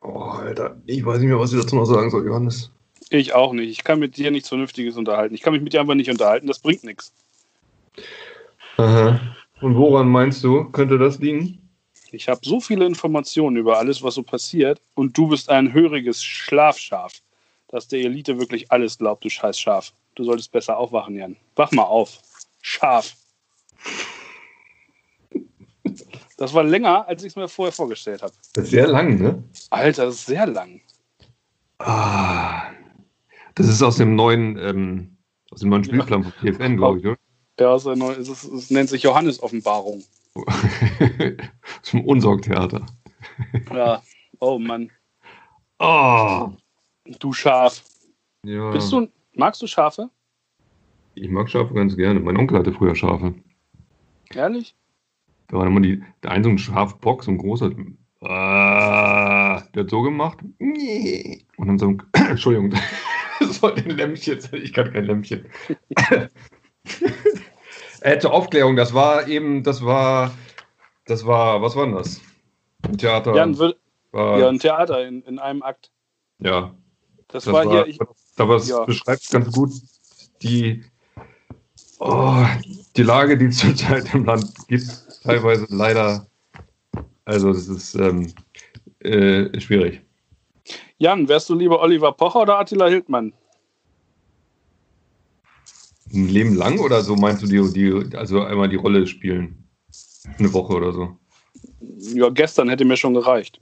Oh, 0.00 0.22
Alter, 0.22 0.76
ich 0.86 1.06
weiß 1.06 1.20
nicht 1.20 1.28
mehr, 1.28 1.38
was 1.38 1.52
ich 1.52 1.60
dazu 1.60 1.76
noch 1.76 1.84
sagen 1.84 2.10
soll, 2.10 2.26
Johannes. 2.26 2.72
Ich 3.10 3.32
auch 3.34 3.52
nicht. 3.52 3.70
Ich 3.70 3.84
kann 3.84 4.00
mit 4.00 4.16
dir 4.16 4.32
nichts 4.32 4.48
Vernünftiges 4.48 4.96
unterhalten. 4.96 5.36
Ich 5.36 5.40
kann 5.40 5.52
mich 5.52 5.62
mit 5.62 5.72
dir 5.72 5.82
einfach 5.82 5.94
nicht 5.94 6.10
unterhalten. 6.10 6.48
Das 6.48 6.58
bringt 6.58 6.82
nichts. 6.82 7.12
Aha. 8.76 9.20
Und 9.60 9.76
woran 9.76 10.08
meinst 10.08 10.42
du, 10.42 10.64
könnte 10.64 10.98
das 10.98 11.20
liegen? 11.20 11.69
Ich 12.12 12.28
habe 12.28 12.40
so 12.42 12.60
viele 12.60 12.86
Informationen 12.86 13.56
über 13.56 13.78
alles, 13.78 14.02
was 14.02 14.14
so 14.14 14.22
passiert, 14.22 14.80
und 14.94 15.16
du 15.16 15.28
bist 15.28 15.48
ein 15.48 15.72
höriges 15.72 16.22
Schlafschaf, 16.22 17.12
dass 17.68 17.88
der 17.88 18.00
Elite 18.00 18.38
wirklich 18.38 18.70
alles 18.72 18.98
glaubt, 18.98 19.24
du 19.24 19.30
scheiß 19.30 19.58
Schaf. 19.58 19.92
Du 20.16 20.24
solltest 20.24 20.50
besser 20.50 20.76
aufwachen, 20.76 21.14
Jan. 21.14 21.36
Wach 21.54 21.70
mal 21.72 21.84
auf. 21.84 22.18
Schaf. 22.62 23.14
Das 26.36 26.52
war 26.52 26.64
länger, 26.64 27.06
als 27.06 27.22
ich 27.22 27.28
es 27.28 27.36
mir 27.36 27.48
vorher 27.48 27.72
vorgestellt 27.72 28.22
habe. 28.22 28.32
Das 28.54 28.64
ist 28.64 28.70
sehr 28.70 28.88
lang, 28.88 29.20
ne? 29.20 29.42
Alter, 29.70 30.06
das 30.06 30.16
ist 30.16 30.26
sehr 30.26 30.46
lang. 30.46 30.80
Ah, 31.78 32.70
das 33.54 33.68
ist 33.68 33.82
aus 33.82 33.96
dem 33.96 34.16
neuen, 34.16 34.58
ähm, 34.58 35.16
aus 35.50 35.60
dem 35.60 35.70
neuen 35.70 35.84
Spielplan 35.84 36.24
von 36.24 36.32
TFN, 36.32 36.76
glaube 36.76 36.98
ich, 36.98 37.06
oder? 37.06 37.16
Ja, 37.58 37.74
es, 37.74 38.70
nennt 38.70 38.88
sich 38.88 39.02
Johannes-Offenbarung. 39.02 40.02
Zum 41.82 42.04
Unsorgtheater. 42.04 42.86
ja, 43.72 44.02
oh 44.40 44.58
Mann. 44.58 44.90
Oh. 45.78 46.50
Du 47.18 47.32
Schaf. 47.32 47.82
Ja. 48.44 48.70
Bist 48.70 48.92
du, 48.92 49.08
magst 49.34 49.62
du 49.62 49.66
Schafe? 49.66 50.10
Ich 51.14 51.28
mag 51.28 51.50
Schafe 51.50 51.74
ganz 51.74 51.96
gerne. 51.96 52.20
Mein 52.20 52.36
Onkel 52.36 52.58
hatte 52.58 52.72
früher 52.72 52.94
Schafe. 52.94 53.34
Ehrlich? 54.32 54.74
Da 55.48 55.58
war 55.58 55.66
immer 55.66 55.80
die, 55.80 56.02
der 56.22 56.30
ein 56.30 56.44
so 56.44 56.50
ein 56.50 56.58
Schafbock, 56.58 57.24
so 57.24 57.32
ein 57.32 57.38
großer. 57.38 57.72
Ah, 58.20 59.62
der 59.74 59.82
hat 59.84 59.90
so 59.90 60.02
gemacht. 60.02 60.38
Und 60.58 61.66
dann 61.66 61.78
so 61.78 61.88
ein. 61.88 62.02
Entschuldigung, 62.28 62.72
das 63.40 63.62
war 63.62 63.76
ein 63.76 63.90
Lämmchen. 63.90 64.38
Ich 64.52 64.72
kann 64.72 64.92
kein 64.92 65.04
Lämmchen. 65.06 65.46
äh, 68.00 68.18
zur 68.20 68.32
Aufklärung, 68.32 68.76
das 68.76 68.94
war 68.94 69.26
eben, 69.26 69.64
das 69.64 69.84
war, 69.84 70.30
das 71.06 71.26
war, 71.26 71.62
was 71.62 71.76
war 71.76 71.86
denn 71.86 71.94
das? 71.94 72.20
Ein 72.82 72.98
Theater. 72.98 73.34
Ja, 73.34 73.42
ein, 73.44 73.54
ja, 74.12 74.48
ein 74.48 74.58
Theater 74.58 75.06
in, 75.06 75.22
in 75.22 75.38
einem 75.38 75.62
Akt. 75.62 75.90
Ja. 76.38 76.74
Das, 77.28 77.44
das 77.44 77.52
war, 77.52 77.66
war, 77.66 77.72
hier. 77.72 77.86
Ich, 77.86 77.98
aber 78.36 78.56
es 78.56 78.68
ja. 78.68 78.84
beschreibt 78.84 79.30
ganz 79.30 79.52
gut 79.52 79.70
die, 80.42 80.84
oh, 81.98 82.44
die 82.96 83.02
Lage, 83.02 83.36
die 83.36 83.46
es 83.46 83.58
zurzeit 83.58 84.12
im 84.14 84.24
Land 84.24 84.46
gibt. 84.68 85.22
Teilweise 85.22 85.66
leider. 85.68 86.26
Also, 87.24 87.52
das 87.52 87.68
ist 87.68 87.94
ähm, 87.94 88.32
äh, 89.00 89.60
schwierig. 89.60 90.02
Jan, 90.98 91.28
wärst 91.28 91.48
du 91.48 91.54
lieber 91.54 91.80
Oliver 91.80 92.12
Pocher 92.12 92.42
oder 92.42 92.58
Attila 92.58 92.86
Hildmann? 92.88 93.32
Ein 96.12 96.28
Leben 96.28 96.54
lang 96.56 96.78
oder 96.80 97.02
so 97.02 97.14
meinst 97.14 97.42
du 97.42 97.46
die, 97.46 97.72
die, 97.72 98.16
also 98.16 98.42
einmal 98.42 98.68
die 98.68 98.76
Rolle 98.76 99.06
spielen? 99.06 99.69
Eine 100.38 100.52
Woche 100.52 100.74
oder 100.74 100.92
so? 100.92 101.16
Ja, 101.80 102.28
gestern 102.30 102.68
hätte 102.68 102.84
mir 102.84 102.96
schon 102.96 103.14
gereicht. 103.14 103.60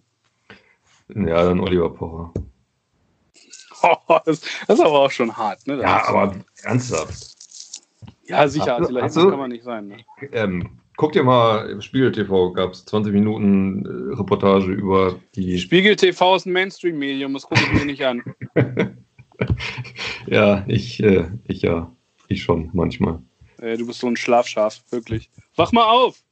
Ja, 1.15 1.45
dann 1.45 1.61
Oliver 1.61 1.91
Pocher. 1.91 2.33
Oh, 3.83 3.97
das, 4.27 4.41
das, 4.67 4.79
ist 4.79 4.85
aber 4.85 5.01
auch 5.01 5.11
schon 5.11 5.37
hart, 5.37 5.67
ne? 5.67 5.77
Das 5.77 5.85
ja, 5.85 6.09
aber 6.09 6.37
ernsthaft. 6.63 7.37
Ja, 8.27 8.47
sicher, 8.47 8.77
Attila 8.77 9.03
Hildmann 9.03 9.31
kann 9.31 9.39
man 9.39 9.51
nicht 9.51 9.65
sein. 9.65 9.89
Ne? 9.89 9.97
Ähm, 10.33 10.81
guck 10.97 11.13
dir 11.13 11.23
mal, 11.23 11.71
im 11.71 11.81
Spiegel 11.81 12.13
TV 12.13 12.53
gab 12.53 12.73
es 12.73 12.85
20 12.85 13.15
Minuten 13.15 13.87
äh, 13.87 14.17
Reportage 14.17 14.73
über 14.73 15.19
die. 15.35 15.59
Spiegel 15.59 15.97
TV 15.97 16.37
ist 16.37 16.45
ein 16.45 16.53
Mainstream-Medium, 16.53 17.33
das 17.33 17.45
gucke 17.45 17.63
ich 17.63 17.73
mir 17.73 17.87
nicht 17.87 18.05
an. 18.05 18.23
ja, 20.27 20.65
ich, 20.67 21.03
äh, 21.03 21.31
ich 21.45 21.63
ja. 21.63 21.91
Ich 22.31 22.43
schon, 22.43 22.69
manchmal. 22.75 23.21
Äh, 23.59 23.79
du 23.79 23.87
bist 23.87 24.01
so 24.01 24.07
ein 24.07 24.17
Schlafschaf, 24.17 24.83
wirklich. 24.91 25.31
Wach 25.57 25.73
mal 25.73 25.85
auf! 25.85 26.23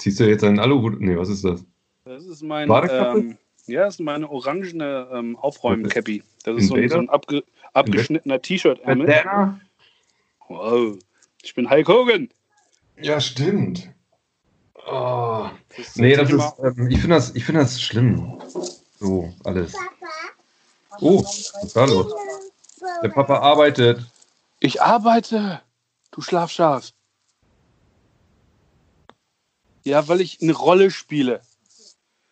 Ziehst 0.00 0.18
du 0.18 0.24
jetzt 0.24 0.42
einen 0.44 0.58
Aluhut? 0.58 0.98
Nee, 1.00 1.16
was 1.16 1.28
ist 1.28 1.44
das? 1.44 1.62
Das 2.06 2.24
ist 2.24 2.42
mein. 2.42 2.70
Ähm, 2.70 3.36
ja, 3.66 3.84
das 3.84 3.94
ist 3.94 4.00
meine 4.00 4.30
orangene 4.30 5.06
ähm, 5.12 5.36
Aufräumen-Cappy. 5.36 6.22
Das 6.42 6.56
ist 6.56 6.68
so, 6.68 6.88
so, 6.88 6.98
ein 6.98 7.10
abge 7.10 7.44
abgeschnittener 7.74 8.40
T-Shirt-Ärmel. 8.40 9.58
Wow. 10.48 10.98
Ich 11.42 11.54
bin 11.54 11.68
Hulk 11.68 11.86
Hogan. 11.86 12.30
Ja, 13.00 13.20
stimmt. 13.20 13.90
Oh. 14.90 15.50
Das 15.76 15.96
nee, 15.96 16.16
das 16.16 16.30
ist, 16.30 16.54
ähm, 16.64 16.88
ich 16.88 17.00
finde 17.00 17.16
das, 17.16 17.30
find 17.30 17.58
das 17.58 17.80
schlimm. 17.80 18.40
So, 18.98 19.32
alles. 19.44 19.74
Oh, 21.00 21.22
was 21.22 21.52
ist 21.62 21.76
da 21.76 21.84
los? 21.84 22.12
Der 23.02 23.08
Papa 23.10 23.38
arbeitet. 23.38 24.00
Ich 24.60 24.80
arbeite, 24.80 25.60
du 26.10 26.22
Schlafschaf. 26.22 26.92
Ja, 29.84 30.06
weil 30.08 30.20
ich 30.20 30.40
eine 30.42 30.52
Rolle 30.52 30.90
spiele. 30.90 31.40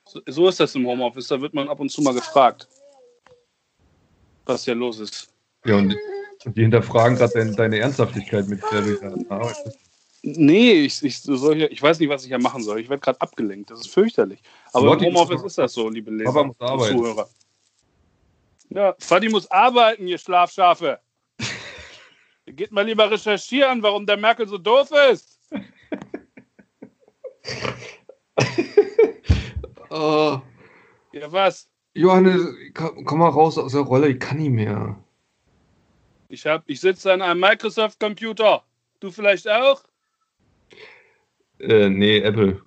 So, 0.05 0.21
so, 0.26 0.49
ist 0.49 0.61
das 0.61 0.75
im 0.75 0.87
Homeoffice. 0.87 1.28
Da 1.28 1.40
wird 1.40 1.55
man 1.55 1.69
ab 1.69 1.81
und 1.81 1.90
zu 1.90 2.02
mal 2.02 2.14
gefragt, 2.14 2.67
was 4.47 4.64
hier 4.64 4.75
los 4.75 4.99
ist. 5.00 5.28
Ja, 5.64 5.76
und 5.76 5.95
die 6.45 6.62
hinterfragen 6.62 7.17
gerade 7.17 7.33
deine, 7.35 7.52
deine, 7.55 7.78
Ernsthaftigkeit, 7.78 8.49
mit 8.49 8.62
der 8.73 8.83
du 8.83 9.26
arbeitest. 9.28 9.78
Nee, 10.23 10.85
ich, 10.85 11.02
ich, 11.02 11.21
soll 11.21 11.62
ich 11.62 11.83
weiß 11.83 11.99
nicht, 12.00 12.09
was 12.09 12.23
ich 12.23 12.28
hier 12.28 12.38
machen 12.38 12.62
soll. 12.62 12.81
Ich 12.81 12.88
werde 12.88 13.00
gerade 13.00 13.21
abgelenkt. 13.21 13.71
Das 13.71 13.81
ist 13.81 13.90
fürchterlich. 13.90 14.40
Aber 14.73 14.87
Lotti 14.87 15.07
im 15.07 15.14
Homeoffice 15.14 15.45
ist 15.45 15.59
das 15.59 15.73
so, 15.73 15.88
liebe 15.88 16.11
Leser 16.11 16.50
arbeiten. 16.59 16.97
Zuhörer. 16.97 17.28
Ja, 18.71 18.95
Fadi 18.99 19.28
muss 19.28 19.50
arbeiten, 19.50 20.07
ihr 20.07 20.19
Schlafschafe. 20.19 20.99
Geht 22.47 22.73
mal 22.73 22.85
lieber 22.85 23.11
recherchieren, 23.11 23.83
warum 23.83 24.07
der 24.07 24.17
Merkel 24.17 24.47
so 24.47 24.59
doof 24.59 24.90
ist. 25.11 25.38
oh. 29.90 30.40
Ja, 31.12 31.33
was? 31.33 31.68
Johannes, 31.95 32.42
komm 32.75 33.18
mal 33.18 33.28
raus 33.28 33.59
aus 33.59 33.73
der 33.73 33.80
Rolle, 33.83 34.09
ich 34.09 34.21
kann 34.21 34.37
nicht 34.38 34.50
mehr. 34.50 35.02
Ich, 36.28 36.45
ich 36.66 36.80
sitze 36.80 37.12
an 37.12 37.23
einem 37.23 37.40
Microsoft-Computer. 37.40 38.62
Du 39.00 39.11
vielleicht 39.11 39.49
auch? 39.49 39.83
Äh, 41.59 41.88
nee, 41.88 42.18
Apple. 42.18 42.62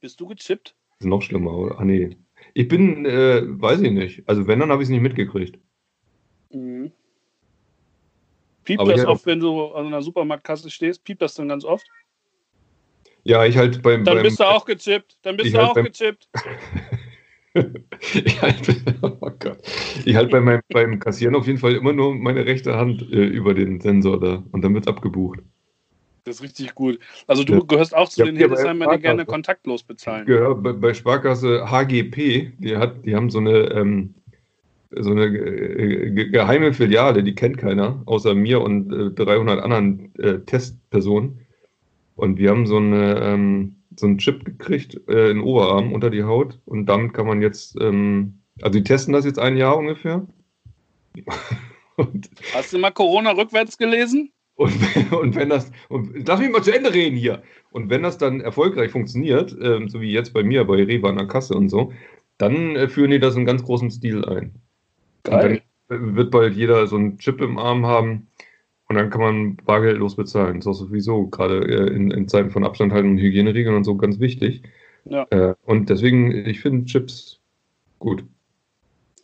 Bist 0.00 0.20
du 0.20 0.26
gechippt? 0.26 0.74
Ist 0.98 1.06
noch 1.06 1.22
schlimmer, 1.22 1.52
oder? 1.52 1.78
Ah, 1.78 1.84
nee. 1.84 2.16
Ich 2.54 2.68
bin, 2.68 3.04
äh, 3.04 3.42
weiß 3.46 3.80
ich 3.82 3.92
nicht. 3.92 4.28
Also 4.28 4.46
wenn, 4.46 4.60
dann 4.60 4.70
habe 4.70 4.82
ich 4.82 4.86
es 4.86 4.90
nicht 4.90 5.02
mitgekriegt. 5.02 5.58
Mhm. 6.50 6.92
Piept 8.64 8.80
Aber 8.80 8.92
das 8.92 9.02
ja- 9.02 9.08
oft, 9.08 9.26
wenn 9.26 9.40
du 9.40 9.72
an 9.72 9.86
einer 9.86 10.02
Supermarktkasse 10.02 10.70
stehst? 10.70 11.04
Piept 11.04 11.20
das 11.20 11.34
dann 11.34 11.48
ganz 11.48 11.64
oft? 11.64 11.86
Ja, 13.24 13.44
ich 13.46 13.56
halt 13.56 13.82
beim. 13.82 14.04
Dann 14.04 14.16
beim 14.16 14.22
bist 14.22 14.38
du 14.40 14.44
auch 14.44 14.64
gechippt. 14.64 15.16
Dann 15.22 15.36
bist 15.36 15.48
Ich 15.48 15.52
du 15.54 15.58
halt 15.58 15.70
auch 15.70 15.74
beim- 15.74 15.84
gechippt. 15.86 16.28
ich 18.14 18.42
halt, 18.42 18.82
oh 19.02 19.30
Gott. 19.38 19.58
Ich 20.04 20.14
halt 20.16 20.30
bei 20.30 20.40
meinem, 20.40 20.60
beim 20.68 20.98
Kassieren 20.98 21.34
auf 21.34 21.46
jeden 21.46 21.58
Fall 21.58 21.74
immer 21.74 21.92
nur 21.92 22.14
meine 22.14 22.44
rechte 22.44 22.76
Hand 22.76 23.02
äh, 23.02 23.24
über 23.24 23.54
den 23.54 23.80
Sensor 23.80 24.20
da 24.20 24.42
und 24.52 24.62
dann 24.62 24.74
wird 24.74 24.88
abgebucht. 24.88 25.40
Das 26.24 26.36
ist 26.36 26.42
richtig 26.42 26.74
gut. 26.74 26.98
Also 27.26 27.44
du 27.44 27.54
Ja. 27.54 27.60
gehörst 27.60 27.94
auch 27.94 28.08
zu 28.08 28.20
Ja, 28.20 28.26
den 28.26 28.36
Hildesheimer, 28.36 28.94
die 28.96 29.02
gerne 29.02 29.24
kontaktlos 29.26 29.82
Ich 29.82 29.86
bezahlen. 29.86 30.26
gehöre 30.26 30.54
bei, 30.56 30.72
bei 30.72 30.94
Sparkasse 30.94 31.70
HGP, 31.70 32.52
die, 32.58 32.76
hat, 32.76 33.04
die 33.04 33.14
haben 33.14 33.28
so 33.30 33.38
eine, 33.40 33.70
ähm, 33.72 34.14
so 34.90 35.10
eine 35.10 35.26
äh, 35.26 36.10
ge- 36.12 36.30
geheime 36.30 36.72
Filiale, 36.72 37.22
die 37.22 37.34
kennt 37.34 37.58
keiner, 37.58 38.02
außer 38.06 38.34
mir 38.34 38.62
und 38.62 38.90
äh, 38.92 39.10
300 39.10 39.60
anderen 39.62 40.14
äh, 40.16 40.38
Testpersonen. 40.40 41.40
Und 42.16 42.38
wir 42.38 42.50
haben 42.50 42.66
so, 42.66 42.76
eine, 42.76 43.20
ähm, 43.20 43.76
so 43.96 44.06
einen 44.06 44.18
Chip 44.18 44.44
gekriegt 44.44 45.00
äh, 45.08 45.30
in 45.30 45.38
den 45.38 45.40
Oberarm 45.40 45.92
unter 45.92 46.10
die 46.10 46.22
Haut 46.22 46.60
und 46.64 46.86
damit 46.86 47.12
kann 47.14 47.26
man 47.26 47.42
jetzt, 47.42 47.76
ähm, 47.80 48.38
also 48.62 48.78
die 48.78 48.84
testen 48.84 49.12
das 49.12 49.24
jetzt 49.24 49.38
ein 49.38 49.56
Jahr 49.56 49.76
ungefähr. 49.76 50.26
und, 51.96 52.30
Hast 52.54 52.72
du 52.72 52.78
mal 52.78 52.92
Corona 52.92 53.32
rückwärts 53.32 53.76
gelesen? 53.76 54.30
und, 54.56 54.72
und 55.12 55.34
wenn 55.34 55.48
das, 55.48 55.72
und 55.88 56.26
lass 56.26 56.40
mich 56.40 56.50
mal 56.50 56.62
zu 56.62 56.74
Ende 56.74 56.94
reden 56.94 57.16
hier. 57.16 57.42
Und 57.70 57.90
wenn 57.90 58.04
das 58.04 58.18
dann 58.18 58.40
erfolgreich 58.40 58.92
funktioniert, 58.92 59.56
ähm, 59.60 59.88
so 59.88 60.00
wie 60.00 60.12
jetzt 60.12 60.32
bei 60.32 60.44
mir 60.44 60.64
bei 60.64 60.84
Rewe 60.84 61.08
an 61.08 61.16
der 61.16 61.26
Kasse 61.26 61.54
und 61.54 61.68
so, 61.68 61.92
dann 62.38 62.76
äh, 62.76 62.88
führen 62.88 63.10
die 63.10 63.18
das 63.18 63.34
in 63.36 63.46
ganz 63.46 63.64
großem 63.64 63.90
Stil 63.90 64.24
ein. 64.24 64.54
Geil. 65.24 65.50
Und 65.50 65.62
dann 65.88 66.16
wird 66.16 66.30
bald 66.30 66.54
jeder 66.54 66.86
so 66.86 66.96
einen 66.96 67.18
Chip 67.18 67.40
im 67.40 67.58
Arm 67.58 67.84
haben 67.84 68.28
und 68.88 68.96
dann 68.96 69.10
kann 69.10 69.20
man 69.20 69.56
bargeldlos 69.56 70.16
bezahlen. 70.16 70.60
Das 70.60 70.66
ist 70.66 70.68
auch 70.68 70.86
sowieso 70.86 71.26
gerade 71.28 71.60
äh, 71.60 71.94
in, 71.94 72.10
in 72.10 72.28
Zeiten 72.28 72.50
von 72.50 72.64
Abstand 72.64 72.92
halten 72.92 73.10
und 73.12 73.18
Hygieneregeln 73.18 73.74
und 73.74 73.84
so 73.84 73.96
ganz 73.96 74.20
wichtig. 74.20 74.62
Ja. 75.06 75.26
Äh, 75.30 75.54
und 75.64 75.90
deswegen, 75.90 76.32
ich 76.46 76.60
finde 76.60 76.84
Chips 76.86 77.40
gut. 77.98 78.24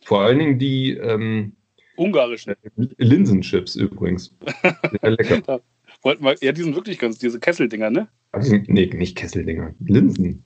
Vor 0.03 0.21
allen 0.21 0.39
Dingen 0.39 0.59
die 0.59 0.91
ähm, 0.93 1.53
Ungarischen. 1.95 2.55
Linsenchips 2.97 3.75
übrigens. 3.75 4.35
Sehr 5.01 5.11
lecker. 5.11 5.61
Wollten 6.01 6.23
wir, 6.23 6.35
ja, 6.41 6.51
die 6.51 6.63
sind 6.63 6.75
wirklich 6.75 6.97
ganz, 6.97 7.19
diese 7.19 7.39
Kesseldinger, 7.39 7.91
ne? 7.91 8.07
Also, 8.31 8.55
nee, 8.67 8.87
nicht 8.87 9.15
Kesseldinger. 9.15 9.75
Linsen. 9.79 10.43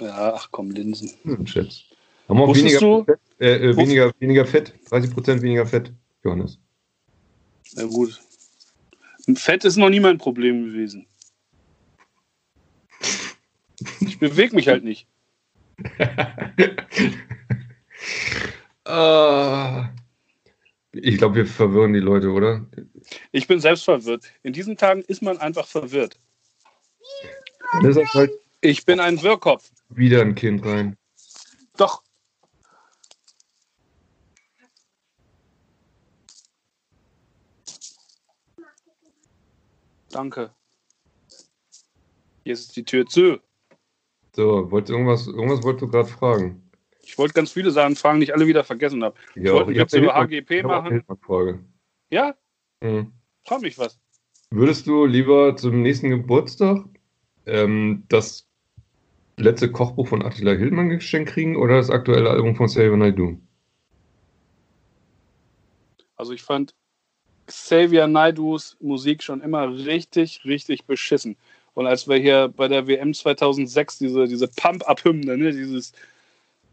Ja, 0.00 0.34
ach 0.34 0.48
komm, 0.50 0.70
Linsen. 0.72 1.10
Linsenchips. 1.24 1.84
Haben 2.28 2.40
auch 2.40 2.48
Wusstest 2.48 2.82
weniger, 2.82 2.98
du- 2.98 3.04
Fett, 3.04 3.20
äh, 3.38 3.68
äh, 3.68 3.76
weniger, 3.76 4.12
weniger 4.18 4.44
Fett. 4.44 4.74
30% 4.90 5.42
weniger 5.42 5.66
Fett, 5.66 5.92
Johannes. 6.24 6.58
Na 7.76 7.84
gut. 7.84 8.20
Fett 9.34 9.64
ist 9.64 9.76
noch 9.76 9.90
nie 9.90 10.00
mein 10.00 10.18
Problem 10.18 10.64
gewesen. 10.64 11.06
Ich 14.00 14.18
bewege 14.18 14.54
mich 14.54 14.68
halt 14.68 14.84
nicht. 14.84 15.06
Ah. 18.88 19.90
ich 20.92 21.18
glaube, 21.18 21.34
wir 21.34 21.46
verwirren 21.46 21.92
die 21.92 21.98
Leute, 21.98 22.28
oder? 22.30 22.64
Ich 23.32 23.48
bin 23.48 23.58
selbst 23.58 23.82
verwirrt. 23.82 24.32
In 24.44 24.52
diesen 24.52 24.76
Tagen 24.76 25.02
ist 25.02 25.22
man 25.22 25.38
einfach 25.38 25.66
verwirrt. 25.66 26.20
Halt 27.72 28.30
Ich 28.60 28.84
bin 28.84 29.00
ein 29.00 29.20
Wirrkopf. 29.22 29.72
wieder 29.88 30.20
ein 30.20 30.36
Kind 30.36 30.64
rein. 30.64 30.96
Doch. 31.76 32.02
Danke. 40.16 40.50
Jetzt 42.44 42.60
ist 42.60 42.76
die 42.76 42.84
Tür 42.86 43.04
zu. 43.04 43.38
So, 44.34 44.70
wollt 44.70 44.88
irgendwas, 44.88 45.26
irgendwas 45.26 45.62
wolltest 45.62 45.82
du 45.82 45.88
gerade 45.88 46.08
fragen? 46.08 46.70
Ich 47.02 47.18
wollte 47.18 47.34
ganz 47.34 47.52
viele 47.52 47.70
Sachen 47.70 47.96
fragen, 47.96 48.20
die 48.20 48.24
ich 48.24 48.34
alle 48.34 48.46
wieder 48.46 48.64
vergessen 48.64 49.04
habe. 49.04 49.14
Ja, 49.34 49.52
wollte 49.52 49.72
ich 49.72 49.76
jetzt 49.76 49.94
hab 49.94 50.02
über 50.02 50.14
HGP 50.14 50.62
machen. 50.62 51.04
Ja, 52.08 52.34
Mhm. 52.80 53.12
frag 53.46 53.60
mich 53.60 53.76
was. 53.76 53.98
Würdest 54.50 54.86
du 54.86 55.04
lieber 55.04 55.54
zum 55.56 55.82
nächsten 55.82 56.08
Geburtstag 56.08 56.86
ähm, 57.44 58.04
das 58.08 58.48
letzte 59.36 59.70
Kochbuch 59.70 60.08
von 60.08 60.22
Attila 60.22 60.52
Hildmann 60.52 60.88
geschenkt 60.88 61.30
kriegen 61.30 61.56
oder 61.56 61.76
das 61.76 61.90
aktuelle 61.90 62.30
Album 62.30 62.56
von 62.56 62.68
Xavier 62.68 62.96
Naidoo? 62.96 63.38
Also 66.16 66.32
ich 66.32 66.42
fand 66.42 66.74
Xavier 67.66 68.06
Naidus 68.06 68.76
Musik 68.80 69.22
schon 69.22 69.40
immer 69.40 69.68
richtig, 69.74 70.42
richtig 70.44 70.84
beschissen. 70.84 71.36
Und 71.74 71.86
als 71.86 72.06
wir 72.08 72.16
hier 72.16 72.52
bei 72.54 72.68
der 72.68 72.86
WM 72.86 73.14
2006 73.14 73.98
diese, 73.98 74.26
diese 74.26 74.48
Pump-Up-Hymne, 74.48 75.36
ne, 75.38 75.52
dieses 75.52 75.92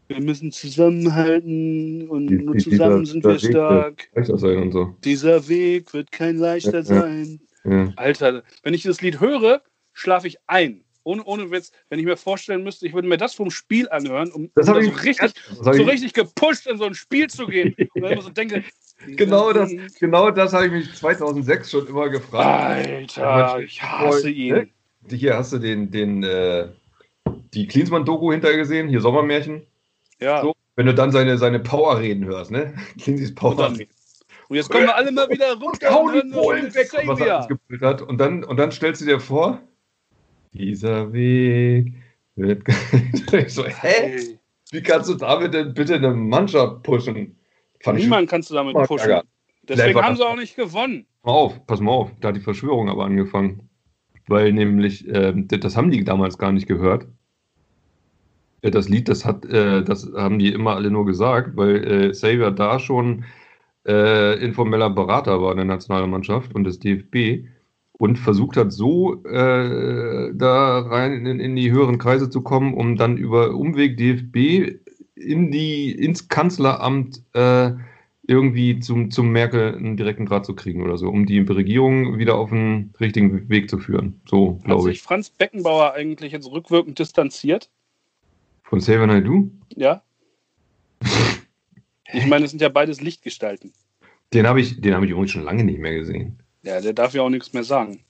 wir 0.08 0.20
müssen 0.20 0.52
zusammenhalten 0.52 2.08
und 2.10 2.26
Die- 2.26 2.34
nur 2.36 2.58
zusammen 2.58 3.04
dieser- 3.04 3.12
sind 3.12 3.24
wir 3.24 3.38
stark. 3.38 4.08
So. 4.26 4.94
Dieser 5.02 5.48
Weg 5.48 5.94
wird 5.94 6.12
kein 6.12 6.36
leichter 6.36 6.78
Ja, 6.80 6.82
sein. 6.84 7.40
Ja. 7.64 7.90
Alter, 7.96 8.42
wenn 8.62 8.74
ich 8.74 8.82
das 8.82 9.00
Lied 9.00 9.20
höre, 9.20 9.62
schlafe 9.94 10.28
ich 10.28 10.36
ein. 10.46 10.82
Ohne, 11.04 11.22
ohne 11.24 11.50
Witz, 11.50 11.70
wenn 11.88 11.98
ich 11.98 12.04
mir 12.04 12.16
vorstellen 12.18 12.62
müsste, 12.62 12.86
ich 12.86 12.92
würde 12.94 13.08
mir 13.08 13.16
das 13.18 13.34
vom 13.34 13.50
Spiel 13.50 13.88
anhören, 13.88 14.30
um, 14.32 14.50
Das 14.54 14.68
um 14.68 14.74
da 14.74 14.82
so 14.82 14.90
richtig, 14.90 15.32
so 15.60 15.72
ich- 15.72 15.86
richtig 15.86 16.12
gepusht 16.12 16.66
in 16.66 16.76
so 16.78 16.84
ein 16.84 16.94
Spiel 16.94 17.28
zu 17.28 17.46
gehen. 17.46 17.74
Und 17.94 18.02
dann 18.02 18.12
immer 18.12 18.22
so 18.22 18.30
denke, 18.30 18.62
Genau 19.06 19.52
das, 19.52 19.70
genau 19.98 20.30
das 20.30 20.52
habe 20.52 20.66
ich 20.66 20.72
mich 20.72 20.94
2006 20.94 21.70
schon 21.70 21.86
immer 21.86 22.08
gefragt. 22.08 22.88
Alter, 23.18 23.60
ich 23.60 23.82
hasse 23.82 24.30
ihn. 24.30 24.70
Hier 25.10 25.36
hast 25.36 25.52
du 25.52 25.58
den, 25.58 25.90
den, 25.90 26.22
äh, 26.22 26.68
die 27.52 27.66
Klinsmann-Doku 27.66 28.32
hinterher 28.32 28.56
gesehen, 28.56 28.88
hier 28.88 29.00
Sommermärchen. 29.00 29.66
Ja. 30.20 30.40
So, 30.40 30.54
wenn 30.76 30.86
du 30.86 30.94
dann 30.94 31.12
seine, 31.12 31.36
seine 31.36 31.60
Power-Reden 31.60 32.24
hörst, 32.24 32.50
ne? 32.50 32.74
Clinzys 33.00 33.30
Und, 33.30 33.34
Power. 33.34 33.56
dann, 33.56 33.72
und 34.48 34.56
jetzt 34.56 34.70
kommen 34.70 34.84
wir 34.84 34.96
alle 34.96 35.12
mal 35.12 35.28
wieder 35.28 35.54
runter 35.54 35.90
Hau 35.90 36.04
und 36.04 36.14
die 36.14 36.30
Polen 36.30 36.74
weg, 36.74 36.88
was 36.92 37.20
er 37.20 37.34
alles 37.36 37.46
Xavier. 37.46 37.46
gebrüllt 37.48 37.82
hat. 37.82 38.02
Und 38.02 38.18
dann, 38.18 38.44
und 38.44 38.56
dann 38.56 38.72
stellst 38.72 39.02
du 39.02 39.06
dir 39.06 39.20
vor, 39.20 39.60
dieser 40.52 41.12
Weg 41.12 41.92
wird. 42.36 42.62
ich 43.32 43.52
so, 43.52 43.64
hä? 43.64 43.70
Hey, 43.72 44.38
Wie 44.70 44.82
kannst 44.82 45.10
du 45.10 45.14
damit 45.14 45.52
denn 45.52 45.74
bitte 45.74 45.94
eine 45.96 46.10
Mannschaft 46.12 46.82
pushen? 46.82 47.36
Fand 47.84 47.98
niemand 47.98 48.28
kannst 48.28 48.50
du 48.50 48.54
damit 48.54 48.74
pushen. 48.74 49.10
Ärger. 49.10 49.24
Deswegen 49.68 50.02
haben 50.02 50.16
sie 50.16 50.26
auch 50.26 50.36
nicht 50.36 50.56
gewonnen. 50.56 51.06
Pass 51.22 51.32
mal 51.32 51.38
auf, 51.38 51.66
pass 51.66 51.80
mal 51.80 51.90
auf, 51.92 52.10
da 52.20 52.28
hat 52.28 52.36
die 52.36 52.40
Verschwörung 52.40 52.88
aber 52.88 53.04
angefangen. 53.04 53.68
Weil 54.26 54.52
nämlich, 54.52 55.06
das 55.06 55.60
das 55.60 55.76
haben 55.76 55.90
die 55.90 56.02
damals 56.04 56.38
gar 56.38 56.52
nicht 56.52 56.66
gehört. 56.66 57.06
Äh, 58.62 58.70
Das 58.70 58.88
Lied, 58.88 59.08
das 59.08 59.24
hat, 59.24 59.44
äh, 59.44 59.82
das 59.82 60.10
haben 60.14 60.38
die 60.38 60.52
immer 60.52 60.74
alle 60.76 60.90
nur 60.90 61.06
gesagt, 61.06 61.56
weil 61.56 62.06
äh, 62.06 62.10
Xavier 62.10 62.50
da 62.50 62.78
schon 62.78 63.24
äh, 63.86 64.42
informeller 64.42 64.90
Berater 64.90 65.42
war 65.42 65.50
in 65.52 65.58
der 65.58 65.66
Nationalmannschaft 65.66 66.54
und 66.54 66.64
des 66.64 66.78
DFB 66.80 67.46
und 67.98 68.18
versucht 68.18 68.56
hat, 68.56 68.72
so 68.72 69.22
äh, 69.24 70.32
da 70.34 70.80
rein 70.80 71.26
in, 71.26 71.38
in 71.38 71.54
die 71.54 71.70
höheren 71.70 71.98
Kreise 71.98 72.28
zu 72.30 72.42
kommen, 72.42 72.74
um 72.74 72.96
dann 72.96 73.16
über 73.18 73.54
Umweg 73.54 73.96
DFB 73.98 74.80
in 75.14 75.50
die, 75.50 75.92
ins 75.92 76.28
Kanzleramt 76.28 77.22
äh, 77.34 77.72
irgendwie 78.26 78.80
zum, 78.80 79.10
zum 79.10 79.30
Merkel 79.30 79.74
einen 79.74 79.96
direkten 79.96 80.26
Draht 80.26 80.46
zu 80.46 80.54
kriegen 80.54 80.82
oder 80.82 80.96
so, 80.96 81.08
um 81.08 81.26
die 81.26 81.40
Regierung 81.40 82.18
wieder 82.18 82.36
auf 82.36 82.50
den 82.50 82.94
richtigen 82.98 83.48
Weg 83.48 83.68
zu 83.68 83.78
führen. 83.78 84.20
So, 84.26 84.56
Hat 84.58 84.64
glaube 84.64 84.82
sich 84.84 84.96
ich. 84.96 85.02
Franz 85.02 85.30
Beckenbauer 85.30 85.92
eigentlich 85.92 86.32
jetzt 86.32 86.50
rückwirkend 86.50 86.98
distanziert? 86.98 87.68
Von 88.62 88.78
Xavier 88.78 89.06
Naidoo? 89.06 89.50
Ja? 89.76 90.02
Ich 92.12 92.26
meine, 92.26 92.44
es 92.46 92.50
sind 92.50 92.62
ja 92.62 92.68
beides 92.68 93.00
Lichtgestalten. 93.00 93.72
Den 94.32 94.46
habe 94.46 94.60
ich, 94.60 94.80
den 94.80 94.94
habe 94.94 95.04
ich 95.04 95.10
übrigens 95.10 95.30
schon 95.30 95.44
lange 95.44 95.64
nicht 95.64 95.78
mehr 95.78 95.94
gesehen. 95.94 96.38
Ja, 96.62 96.80
der 96.80 96.92
darf 96.92 97.12
ja 97.12 97.22
auch 97.22 97.30
nichts 97.30 97.52
mehr 97.52 97.64
sagen. 97.64 98.00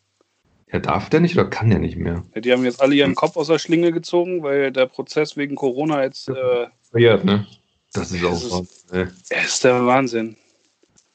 Ja, 0.72 0.78
darf 0.78 1.10
der 1.10 1.20
nicht 1.20 1.36
oder 1.36 1.48
kann 1.48 1.70
der 1.70 1.78
nicht 1.78 1.96
mehr? 1.96 2.24
Ja, 2.34 2.40
Die 2.40 2.52
haben 2.52 2.64
jetzt 2.64 2.80
alle 2.80 2.94
ihren 2.94 3.14
Kopf 3.14 3.36
aus 3.36 3.48
der 3.48 3.58
Schlinge 3.58 3.92
gezogen, 3.92 4.42
weil 4.42 4.72
der 4.72 4.86
Prozess 4.86 5.36
wegen 5.36 5.56
Corona 5.56 6.02
jetzt. 6.02 6.28
Äh, 6.28 6.66
Verjährt, 6.94 7.24
ne? 7.24 7.44
Das 7.92 8.12
ist 8.12 8.24
auch 8.24 8.60
was, 8.60 8.86
ne? 8.92 9.12
ist 9.44 9.64
der 9.64 9.84
Wahnsinn. 9.84 10.36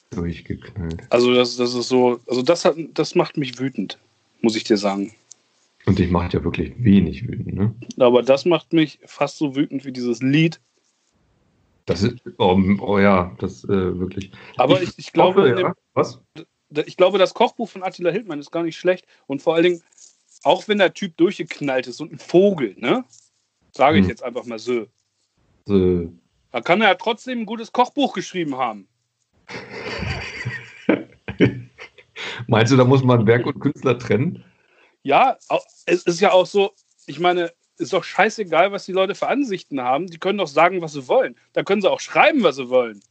durchgeknallt. 0.10 1.04
Also, 1.10 1.34
das, 1.34 1.56
das 1.56 1.74
ist 1.74 1.88
so. 1.88 2.20
Also, 2.28 2.42
das, 2.42 2.65
hat, 2.65 2.76
das 2.94 3.15
macht 3.15 3.38
mich 3.38 3.60
wütend, 3.60 3.98
muss 4.42 4.58
ich 4.58 4.65
dir 4.65 4.76
sagen. 4.76 5.13
Und 5.86 5.98
dich 6.00 6.12
macht 6.12 6.34
ja 6.34 6.44
wirklich 6.44 6.74
wenig 6.84 7.26
wütend, 7.28 7.54
ne? 7.54 7.74
Aber 7.98 8.24
das 8.24 8.44
macht 8.44 8.74
mich 8.74 9.00
fast 9.06 9.38
so 9.38 9.56
wütend 9.56 9.86
wie 9.86 9.94
dieses 9.94 10.22
Lied. 10.22 10.60
Das 11.86 12.04
ist, 12.04 12.15
oh, 12.39 12.60
oh 12.82 13.00
ja, 13.00 13.34
das 13.39 13.63
äh, 13.63 13.70
wirklich. 14.00 14.32
Aber 14.58 14.82
ich, 14.82 14.92
ich 14.98 15.13
glaube, 15.13 15.42
hoffe, 15.42 15.50
in 15.52 15.56
dem, 15.56 15.65
ja. 15.68 15.74
Was? 15.94 16.20
ich 16.86 16.98
glaube, 16.98 17.18
das 17.20 17.34
Kochbuch 17.34 17.70
von 17.70 17.84
Attila 17.84 18.12
Hildmann 18.12 18.39
ist 18.39 18.52
gar 18.52 18.63
nicht 18.63 18.78
schlecht. 18.78 19.06
Und 19.28 19.42
vor 19.42 19.56
allen 19.56 19.63
Dingen, 19.63 19.84
auch 20.44 20.68
wenn 20.68 20.78
der 20.78 20.94
Typ 20.94 21.15
durchgeknallt 21.18 21.88
ist 21.88 22.02
und 22.02 22.12
ein 22.12 22.20
Vogel, 22.20 22.76
ne? 22.78 23.06
Sage 23.74 23.98
ich 24.00 24.04
Hm. 24.04 24.10
jetzt 24.10 24.24
einfach 24.24 24.46
mal 24.46 24.60
so. 24.60 24.86
So. 25.65 26.12
Da 26.52 26.62
kann 26.62 26.82
er 26.82 26.89
ja 26.89 26.95
trotzdem 26.95 27.41
ein 27.41 27.45
gutes 27.45 27.72
Kochbuch 27.72 28.13
geschrieben 28.13 28.58
haben. 28.58 28.88
Meinst 32.48 32.72
du, 32.72 32.78
da 32.78 32.86
muss 32.86 33.04
man 33.04 33.28
Werk 33.28 33.45
und 33.45 33.60
Künstler 33.60 34.00
trennen? 34.00 34.43
Ja, 35.04 35.38
es 35.86 36.04
ist 36.04 36.19
ja 36.19 36.32
auch 36.32 36.45
so, 36.45 36.72
ich 37.06 37.19
meine, 37.19 37.52
ist 37.78 37.93
doch 37.93 38.04
scheißegal, 38.04 38.72
was 38.72 38.86
die 38.86 38.91
Leute 38.91 39.15
für 39.15 39.28
Ansichten 39.28 39.82
haben. 39.82 40.08
Die 40.08 40.17
können 40.17 40.38
doch 40.38 40.48
sagen, 40.48 40.82
was 40.82 40.93
sie 40.93 41.08
wollen. 41.08 41.36
Da 41.54 41.63
können 41.63 41.82
sie 41.82 41.89
auch 41.89 42.00
schreiben, 42.00 42.43
was 42.43 42.58
sie 42.58 42.69
wollen. 42.69 43.02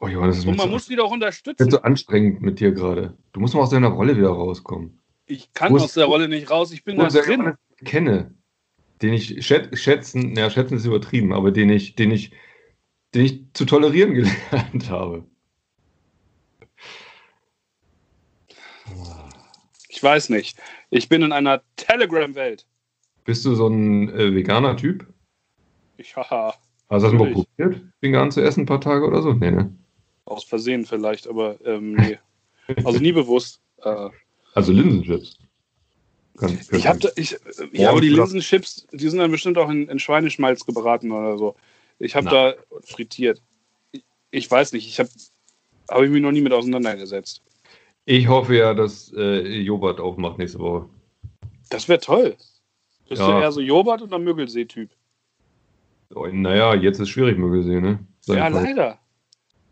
Oh 0.00 0.08
das 0.08 0.38
ist 0.38 0.46
Und 0.46 0.58
man 0.58 0.68
muss 0.68 0.86
die 0.86 0.96
doch 0.96 1.04
das 1.04 1.12
unterstützen. 1.12 1.68
ist 1.68 1.72
so 1.72 1.82
anstrengend 1.82 2.42
mit 2.42 2.60
dir 2.60 2.72
gerade. 2.72 3.16
Du 3.32 3.40
musst 3.40 3.54
mal 3.54 3.60
aus 3.60 3.70
deiner 3.70 3.88
Rolle 3.88 4.16
wieder 4.16 4.30
rauskommen. 4.30 5.00
Ich 5.26 5.52
kann 5.52 5.72
aus 5.74 5.94
der 5.94 6.06
Rolle 6.06 6.28
nicht 6.28 6.50
raus. 6.50 6.72
Ich 6.72 6.84
bin 6.84 6.98
da 6.98 7.06
drin. 7.06 7.54
Ich 7.78 7.86
kenne, 7.86 8.34
den 9.02 9.12
ich 9.14 9.44
schät, 9.44 9.76
schätzen, 9.76 10.36
ja, 10.36 10.48
schätzen 10.50 10.76
ist 10.76 10.84
übertrieben, 10.84 11.32
aber 11.32 11.50
den 11.50 11.70
ich, 11.70 11.96
den 11.96 12.10
ich, 12.10 12.32
den 13.14 13.24
ich 13.24 13.52
zu 13.52 13.64
tolerieren 13.64 14.14
gelernt 14.50 14.90
habe. 14.90 15.24
Ich 19.88 20.02
weiß 20.02 20.30
nicht. 20.30 20.58
Ich 20.90 21.08
bin 21.08 21.22
in 21.22 21.32
einer 21.32 21.62
Telegram-Welt. 21.76 22.66
Bist 23.24 23.44
du 23.44 23.54
so 23.54 23.68
ein 23.68 24.08
äh, 24.10 24.34
veganer 24.34 24.76
Typ? 24.76 25.06
Ich 25.96 26.16
haha. 26.16 26.54
Hast 26.90 27.04
du 27.04 27.10
das 27.10 27.12
mal 27.12 27.32
probiert, 27.32 27.80
vegan 28.00 28.30
zu 28.30 28.42
essen, 28.42 28.62
ein 28.62 28.66
paar 28.66 28.80
Tage 28.80 29.06
oder 29.06 29.22
so? 29.22 29.32
Nee, 29.32 29.50
ne? 29.50 29.74
Aus 30.24 30.44
Versehen 30.44 30.84
vielleicht, 30.84 31.26
aber 31.26 31.58
ähm, 31.64 31.94
nee. 31.94 32.18
Also 32.84 32.98
nie 32.98 33.12
bewusst. 33.12 33.60
Äh, 33.82 34.10
Also 34.54 34.72
Linsenchips. 34.72 35.38
Kann, 36.38 36.58
ich 36.72 36.86
habe 36.86 37.12
ich, 37.16 37.36
ja, 37.72 37.90
aber 37.90 38.00
die 38.00 38.08
Linsenchips, 38.08 38.86
die 38.92 39.08
sind 39.08 39.18
dann 39.18 39.30
bestimmt 39.30 39.58
auch 39.58 39.68
in, 39.68 39.88
in 39.88 39.98
Schweineschmalz 39.98 40.64
gebraten 40.64 41.12
oder 41.12 41.36
so. 41.36 41.54
Ich 41.98 42.16
habe 42.16 42.28
da 42.28 42.54
frittiert. 42.84 43.42
Ich, 43.92 44.04
ich 44.30 44.50
weiß 44.50 44.72
nicht, 44.72 44.88
ich 44.88 44.98
habe 44.98 45.10
habe 45.90 46.06
ich 46.06 46.10
mich 46.10 46.22
noch 46.22 46.32
nie 46.32 46.40
mit 46.40 46.52
auseinandergesetzt. 46.52 47.42
Ich 48.06 48.26
hoffe 48.28 48.56
ja, 48.56 48.74
dass 48.74 49.12
äh, 49.14 49.58
Jobert 49.60 50.00
aufmacht 50.00 50.38
nächste 50.38 50.58
Woche. 50.58 50.88
Das 51.70 51.88
wäre 51.88 52.00
toll. 52.00 52.36
Bist 53.08 53.20
Ja. 53.20 53.30
du 53.30 53.40
eher 53.40 53.52
so 53.52 53.60
Joghurt 53.60 54.02
oder 54.02 54.18
Mögelsee-Typ? 54.18 54.90
Oh, 56.14 56.26
naja, 56.26 56.74
jetzt 56.74 56.98
ist 56.98 57.10
schwierig 57.10 57.38
Mögelsee, 57.38 57.80
ne? 57.80 57.98
Sag 58.20 58.38
Ja, 58.38 58.48
ich 58.48 58.54
mal. 58.54 58.62
leider. 58.64 58.98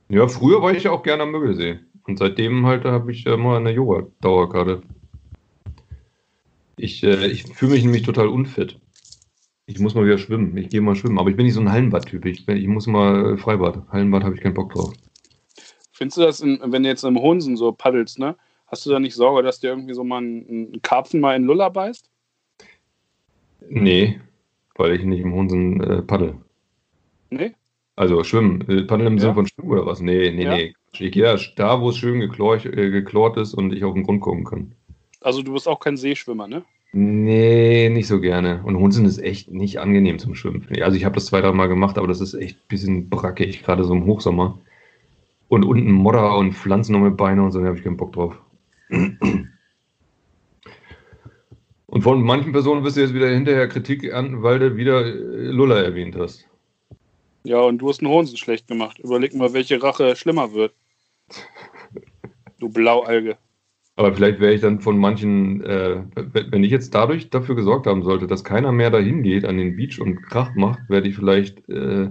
Ja, 0.08 0.28
früher 0.28 0.62
war 0.62 0.72
ich 0.72 0.84
ja 0.84 0.90
auch 0.90 1.02
gerne 1.02 1.22
am 1.22 1.30
Mögelsee. 1.32 1.80
Und 2.06 2.18
seitdem 2.18 2.66
halt 2.66 2.84
habe 2.84 3.12
ich 3.12 3.24
ja 3.24 3.36
mal 3.36 3.58
eine 3.58 3.70
Yoga-Dauerkarte. 3.70 4.82
Ich, 6.80 7.02
äh, 7.04 7.26
ich 7.26 7.44
fühle 7.44 7.72
mich 7.72 7.84
nämlich 7.84 8.02
total 8.02 8.28
unfit. 8.28 8.78
Ich 9.66 9.78
muss 9.78 9.94
mal 9.94 10.04
wieder 10.04 10.18
schwimmen. 10.18 10.56
Ich 10.56 10.70
gehe 10.70 10.80
mal 10.80 10.96
schwimmen. 10.96 11.18
Aber 11.18 11.30
ich 11.30 11.36
bin 11.36 11.46
nicht 11.46 11.54
so 11.54 11.60
ein 11.60 11.70
Hallenbad-Typ. 11.70 12.24
Ich, 12.24 12.48
ich 12.48 12.66
muss 12.66 12.86
mal 12.86 13.34
äh, 13.34 13.36
Freibad. 13.36 13.86
Hallenbad 13.90 14.24
habe 14.24 14.34
ich 14.34 14.40
keinen 14.40 14.54
Bock 14.54 14.72
drauf. 14.72 14.92
Findest 15.92 16.16
du 16.16 16.22
das, 16.22 16.40
in, 16.40 16.58
wenn 16.64 16.82
du 16.82 16.88
jetzt 16.88 17.04
im 17.04 17.20
Hunsen 17.20 17.56
so 17.56 17.70
paddelst, 17.72 18.18
ne? 18.18 18.34
Hast 18.66 18.86
du 18.86 18.90
da 18.90 18.98
nicht 18.98 19.14
Sorge, 19.14 19.42
dass 19.42 19.60
dir 19.60 19.68
irgendwie 19.68 19.94
so 19.94 20.04
mal 20.04 20.22
ein, 20.22 20.72
ein 20.72 20.82
Karpfen 20.82 21.20
mal 21.20 21.36
in 21.36 21.44
Lulla 21.44 21.68
beißt? 21.68 22.08
Nee, 23.68 24.20
weil 24.76 24.94
ich 24.94 25.04
nicht 25.04 25.20
im 25.20 25.34
Hunsen 25.34 25.80
äh, 25.82 26.02
paddel. 26.02 26.36
Nee? 27.30 27.52
Also 27.96 28.24
schwimmen. 28.24 28.62
Äh, 28.68 28.82
paddeln 28.84 29.08
im 29.08 29.14
Ja. 29.16 29.20
Sinne 29.20 29.34
von 29.34 29.46
schwimmen 29.46 29.70
oder 29.70 29.86
was? 29.86 30.00
Nee, 30.00 30.30
nee, 30.30 30.44
Ja. 30.44 30.56
nee. 30.56 30.74
Ich 30.98 31.12
gehe 31.12 31.22
ja 31.24 31.36
da, 31.56 31.80
wo 31.80 31.90
es 31.90 31.98
schön 31.98 32.18
geklort, 32.18 32.64
äh, 32.64 32.90
geklort 32.90 33.36
ist 33.36 33.54
und 33.54 33.72
ich 33.72 33.84
auf 33.84 33.94
den 33.94 34.02
Grund 34.02 34.20
gucken 34.22 34.44
kann. 34.44 34.74
Also 35.20 35.42
du 35.42 35.52
bist 35.52 35.68
auch 35.68 35.80
kein 35.80 35.96
Seeschwimmer, 35.96 36.48
ne? 36.48 36.64
Nee, 36.92 37.88
nicht 37.90 38.08
so 38.08 38.20
gerne. 38.20 38.62
Und 38.64 38.76
Hunsen 38.76 39.04
ist 39.04 39.18
echt 39.18 39.50
nicht 39.50 39.78
angenehm 39.78 40.18
zum 40.18 40.34
Schwimmen. 40.34 40.66
Also 40.80 40.96
ich 40.96 41.04
habe 41.04 41.14
das 41.14 41.26
zwei, 41.26 41.40
drei 41.40 41.52
Mal 41.52 41.68
gemacht, 41.68 41.98
aber 41.98 42.08
das 42.08 42.20
ist 42.20 42.34
echt 42.34 42.56
ein 42.56 42.68
bisschen 42.68 43.08
brackig, 43.08 43.62
gerade 43.62 43.84
so 43.84 43.94
im 43.94 44.06
Hochsommer. 44.06 44.58
Und 45.48 45.64
unten 45.64 45.92
Modder 45.92 46.36
und 46.36 46.54
Pflanzen 46.54 46.92
noch 46.92 47.00
mit 47.00 47.16
Beine 47.16 47.42
und 47.42 47.52
so, 47.52 47.60
da 47.60 47.66
habe 47.66 47.78
ich 47.78 47.84
keinen 47.84 47.96
Bock 47.96 48.12
drauf. 48.12 48.36
Und 51.86 52.02
von 52.02 52.22
manchen 52.22 52.52
Personen 52.52 52.84
wirst 52.84 52.96
du 52.96 53.00
jetzt 53.00 53.14
wieder 53.14 53.28
hinterher 53.28 53.68
Kritik 53.68 54.12
an, 54.12 54.42
weil 54.42 54.58
du 54.60 54.76
wieder 54.76 55.04
äh, 55.04 55.10
Lulla 55.10 55.82
erwähnt 55.82 56.16
hast. 56.16 56.48
Ja, 57.42 57.60
und 57.60 57.78
du 57.78 57.88
hast 57.88 58.00
einen 58.00 58.12
Hunsen 58.12 58.36
schlecht 58.36 58.68
gemacht. 58.68 58.98
Überleg 58.98 59.34
mal, 59.34 59.52
welche 59.52 59.82
Rache 59.82 60.14
schlimmer 60.14 60.52
wird. 60.52 60.72
Du 62.58 62.68
Blaualge. 62.68 63.38
Aber 63.96 64.14
vielleicht 64.14 64.40
wäre 64.40 64.54
ich 64.54 64.60
dann 64.60 64.80
von 64.80 64.98
manchen, 64.98 65.62
äh, 65.62 66.02
wenn 66.14 66.64
ich 66.64 66.70
jetzt 66.70 66.94
dadurch 66.94 67.28
dafür 67.28 67.54
gesorgt 67.54 67.86
haben 67.86 68.02
sollte, 68.02 68.26
dass 68.26 68.44
keiner 68.44 68.72
mehr 68.72 68.90
dahin 68.90 69.22
geht 69.22 69.44
an 69.44 69.58
den 69.58 69.76
Beach 69.76 70.00
und 70.00 70.22
Krach 70.22 70.54
macht, 70.54 70.80
werde 70.88 71.08
ich 71.08 71.16
vielleicht 71.16 71.68
äh, 71.68 72.10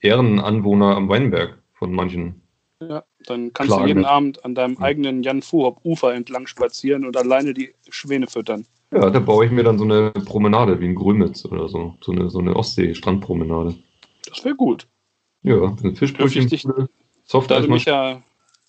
Ehrenanwohner 0.00 0.96
am 0.96 1.08
Weinberg 1.08 1.58
von 1.72 1.92
manchen. 1.92 2.42
Ja, 2.80 3.04
dann 3.26 3.52
kannst 3.52 3.72
Klagen. 3.72 3.82
du 3.82 3.88
jeden 3.88 4.04
Abend 4.04 4.44
an 4.44 4.54
deinem 4.54 4.78
eigenen 4.78 5.22
Jan 5.22 5.42
Fuhop 5.42 5.84
Ufer 5.84 6.14
entlang 6.14 6.46
spazieren 6.46 7.04
und 7.04 7.16
alleine 7.16 7.52
die 7.52 7.74
Schwäne 7.88 8.28
füttern. 8.28 8.66
Ja, 8.92 9.10
da 9.10 9.18
baue 9.18 9.44
ich 9.44 9.50
mir 9.50 9.64
dann 9.64 9.78
so 9.78 9.84
eine 9.84 10.12
Promenade 10.12 10.80
wie 10.80 10.86
in 10.86 10.94
Grömitz 10.94 11.44
oder 11.44 11.68
so. 11.68 11.96
So 12.00 12.12
eine, 12.12 12.30
so 12.30 12.38
eine 12.38 12.56
Ostsee-Strandpromenade. 12.56 13.74
Das 14.28 14.44
wäre 14.44 14.54
gut. 14.54 14.86
Ja, 15.42 15.76
ein 15.82 15.96
Fischbrötchen, 15.96 16.48
Soft 17.24 17.50
Da 17.50 17.60
du 17.60 17.68
mich 17.68 17.84
ja 17.84 18.22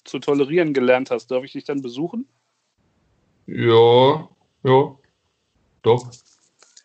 zu 0.03 0.19
tolerieren 0.19 0.73
gelernt 0.73 1.11
hast, 1.11 1.27
darf 1.27 1.43
ich 1.43 1.53
dich 1.53 1.63
dann 1.63 1.81
besuchen? 1.81 2.27
Ja, 3.51 4.29
ja, 4.63 4.95
doch. 5.81 6.11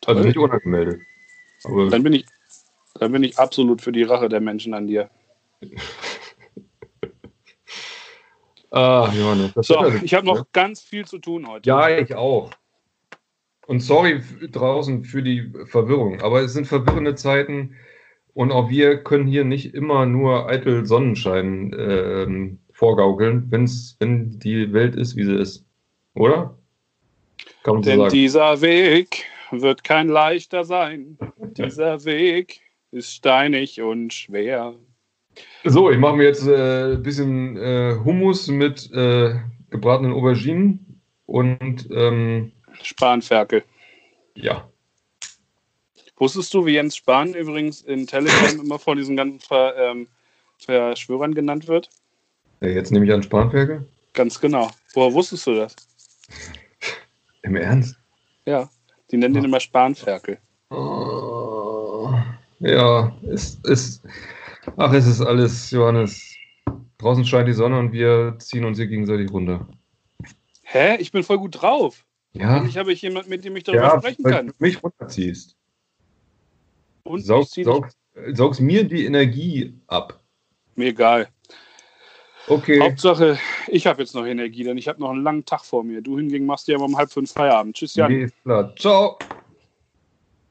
Also 0.07 0.23
nicht 0.23 0.39
unangemeldet. 0.39 1.01
Aber 1.65 1.91
Dann 1.91 2.03
bin 2.03 2.15
ich, 2.15 2.27
dann 2.95 3.13
bin 3.13 3.23
ich 3.23 3.39
absolut 3.39 3.83
für 3.83 3.93
die 3.93 4.03
Rache 4.03 4.29
der 4.31 4.41
Menschen 4.41 4.73
an 4.73 4.87
dir. 4.87 5.11
ah, 8.71 9.13
Johannes. 9.15 9.53
das 9.55 9.67
So, 9.67 9.83
ist- 9.85 10.03
ich 10.03 10.15
habe 10.15 10.27
noch 10.27 10.39
ne? 10.39 10.47
ganz 10.53 10.81
viel 10.81 11.05
zu 11.07 11.19
tun 11.19 11.47
heute. 11.47 11.69
Ja, 11.69 11.89
ich 11.91 12.15
auch. 12.15 12.51
Und 13.67 13.81
sorry 13.81 14.23
draußen 14.51 15.05
für 15.05 15.23
die 15.23 15.51
Verwirrung, 15.67 16.21
aber 16.21 16.43
es 16.43 16.53
sind 16.53 16.67
verwirrende 16.67 17.15
Zeiten 17.15 17.75
und 18.35 18.53
auch 18.53 18.69
wir 18.69 19.03
können 19.03 19.27
hier 19.27 19.45
nicht 19.45 19.75
immer 19.75 20.05
nur 20.05 20.49
eitel 20.51 20.85
Sonnenschein 20.85 21.75
ähm, 21.79 22.59
vorgaukeln, 22.73 23.51
wenn's, 23.51 23.97
wenn 24.01 24.39
die 24.39 24.73
Welt 24.75 24.97
ist, 24.97 25.17
wie 25.17 25.25
sie 25.25 25.37
ist. 25.37 25.64
Oder? 26.15 26.57
Kann 27.63 27.75
man 27.75 27.83
so 27.83 27.91
Denn 27.91 27.99
sagen. 28.01 28.13
dieser 28.13 28.61
Weg 28.61 29.25
wird 29.51 29.85
kein 29.85 30.09
leichter 30.09 30.65
sein. 30.65 31.19
Dieser 31.57 32.05
Weg 32.05 32.61
ist 32.91 33.13
steinig 33.13 33.81
und 33.81 34.13
schwer. 34.13 34.75
So, 35.65 35.91
ich 35.91 35.99
mache 35.99 36.17
mir 36.17 36.25
jetzt 36.25 36.47
äh, 36.47 36.95
ein 36.95 37.03
bisschen 37.03 37.57
äh, 37.57 37.97
Hummus 38.05 38.47
mit 38.49 38.91
äh, 38.93 39.35
gebratenen 39.71 40.13
Auberginen 40.13 41.01
und 41.27 41.89
ähm, 41.91 42.53
Spanferkel. 42.83 43.63
ja. 44.35 44.69
Wusstest 46.17 46.55
du, 46.55 46.65
wie 46.65 46.75
Jens 46.75 46.95
Spahn 46.97 47.35
übrigens 47.35 47.83
in 47.83 48.07
Telegram 48.07 48.61
immer 48.61 48.79
von 48.79 48.97
diesen 48.97 49.17
ganzen 49.17 49.41
Ver, 49.41 49.75
ähm, 49.77 50.07
Verschwörern 50.59 51.35
genannt 51.35 51.67
wird? 51.67 51.91
ja. 52.61 52.69
Jetzt 52.69 52.93
nehme 52.93 53.05
ich 53.05 53.13
an 53.13 53.23
Spanferkel. 53.25 53.85
Ganz 54.13 54.41
genau. 54.41 54.71
Woher 54.95 55.13
wusstest 55.13 55.47
du 55.49 55.55
das? 55.57 55.75
Im 57.43 57.57
Ernst? 57.57 57.97
Ja, 58.47 58.71
die 59.11 59.17
nennen 59.17 59.35
den 59.35 59.45
immer 59.45 59.61
Spanferkel. 59.61 60.39
Oh, 60.71 62.13
ja, 62.61 63.15
es 63.31 63.59
ist. 63.65 64.03
Ach, 64.77 64.93
es 64.93 65.07
ist 65.07 65.21
alles, 65.21 65.71
Johannes. 65.71 66.35
Draußen 66.99 67.25
scheint 67.25 67.49
die 67.49 67.53
Sonne 67.53 67.79
und 67.79 67.93
wir 67.93 68.37
ziehen 68.39 68.65
uns 68.65 68.79
hier 68.79 68.87
gegenseitig 68.87 69.31
runter. 69.31 69.67
Hä? 70.63 70.97
Ich 70.99 71.13
bin 71.13 71.23
voll 71.23 71.39
gut 71.39 71.61
drauf. 71.61 72.07
Ja, 72.33 72.57
Endlich 72.57 72.79
habe 72.79 72.93
ich 72.93 73.03
jemanden, 73.03 73.31
mit 73.31 73.45
dem 73.45 73.55
ich 73.57 73.65
darüber 73.65 73.83
ja 73.85 73.99
sprechen 73.99 74.25
kann. 74.25 74.47
du 74.49 74.53
mich 74.59 74.83
runterziehst. 74.83 75.55
Und 77.05 77.21
ich 77.21 77.27
Saug, 77.27 77.47
zieh 77.49 77.63
dich, 77.63 77.73
saug, 77.73 77.89
saugst 78.33 78.61
mir 78.61 78.85
die 78.85 79.05
Energie 79.05 79.75
ab. 79.87 80.21
mir 80.75 80.87
egal. 80.89 81.29
Okay. 82.47 82.81
Hauptsache, 82.81 83.39
ich 83.69 83.87
habe 83.87 84.03
jetzt 84.03 84.15
noch 84.15 84.27
Energie, 84.27 84.65
denn 84.65 84.77
ich 84.77 84.89
habe 84.89 85.01
noch 85.01 85.11
einen 85.11 85.23
langen 85.23 85.45
Tag 85.45 85.65
vor 85.65 85.83
mir. 85.83 86.03
Du 86.03 86.19
hingegen 86.19 86.45
machst 86.47 86.69
dir 86.69 86.77
aber 86.77 86.85
um 86.85 86.97
halb 86.97 87.11
fünf 87.11 87.33
Feierabend. 87.33 87.77
Tschüss, 87.77 87.95
Jan. 87.95 88.13
Nee, 88.13 88.29
klar. 88.43 88.75
Ciao. 88.77 89.19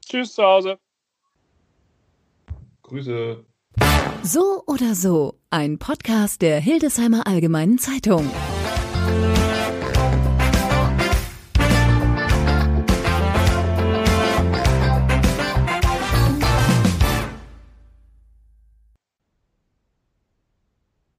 Tschüss 0.04 0.34
zu 0.34 0.42
Hause. 0.42 0.78
Grüße. 2.82 3.44
So 4.22 4.62
oder 4.66 4.94
so, 4.94 5.34
ein 5.50 5.78
Podcast 5.78 6.42
der 6.42 6.58
Hildesheimer 6.58 7.26
Allgemeinen 7.26 7.78
Zeitung. 7.78 8.30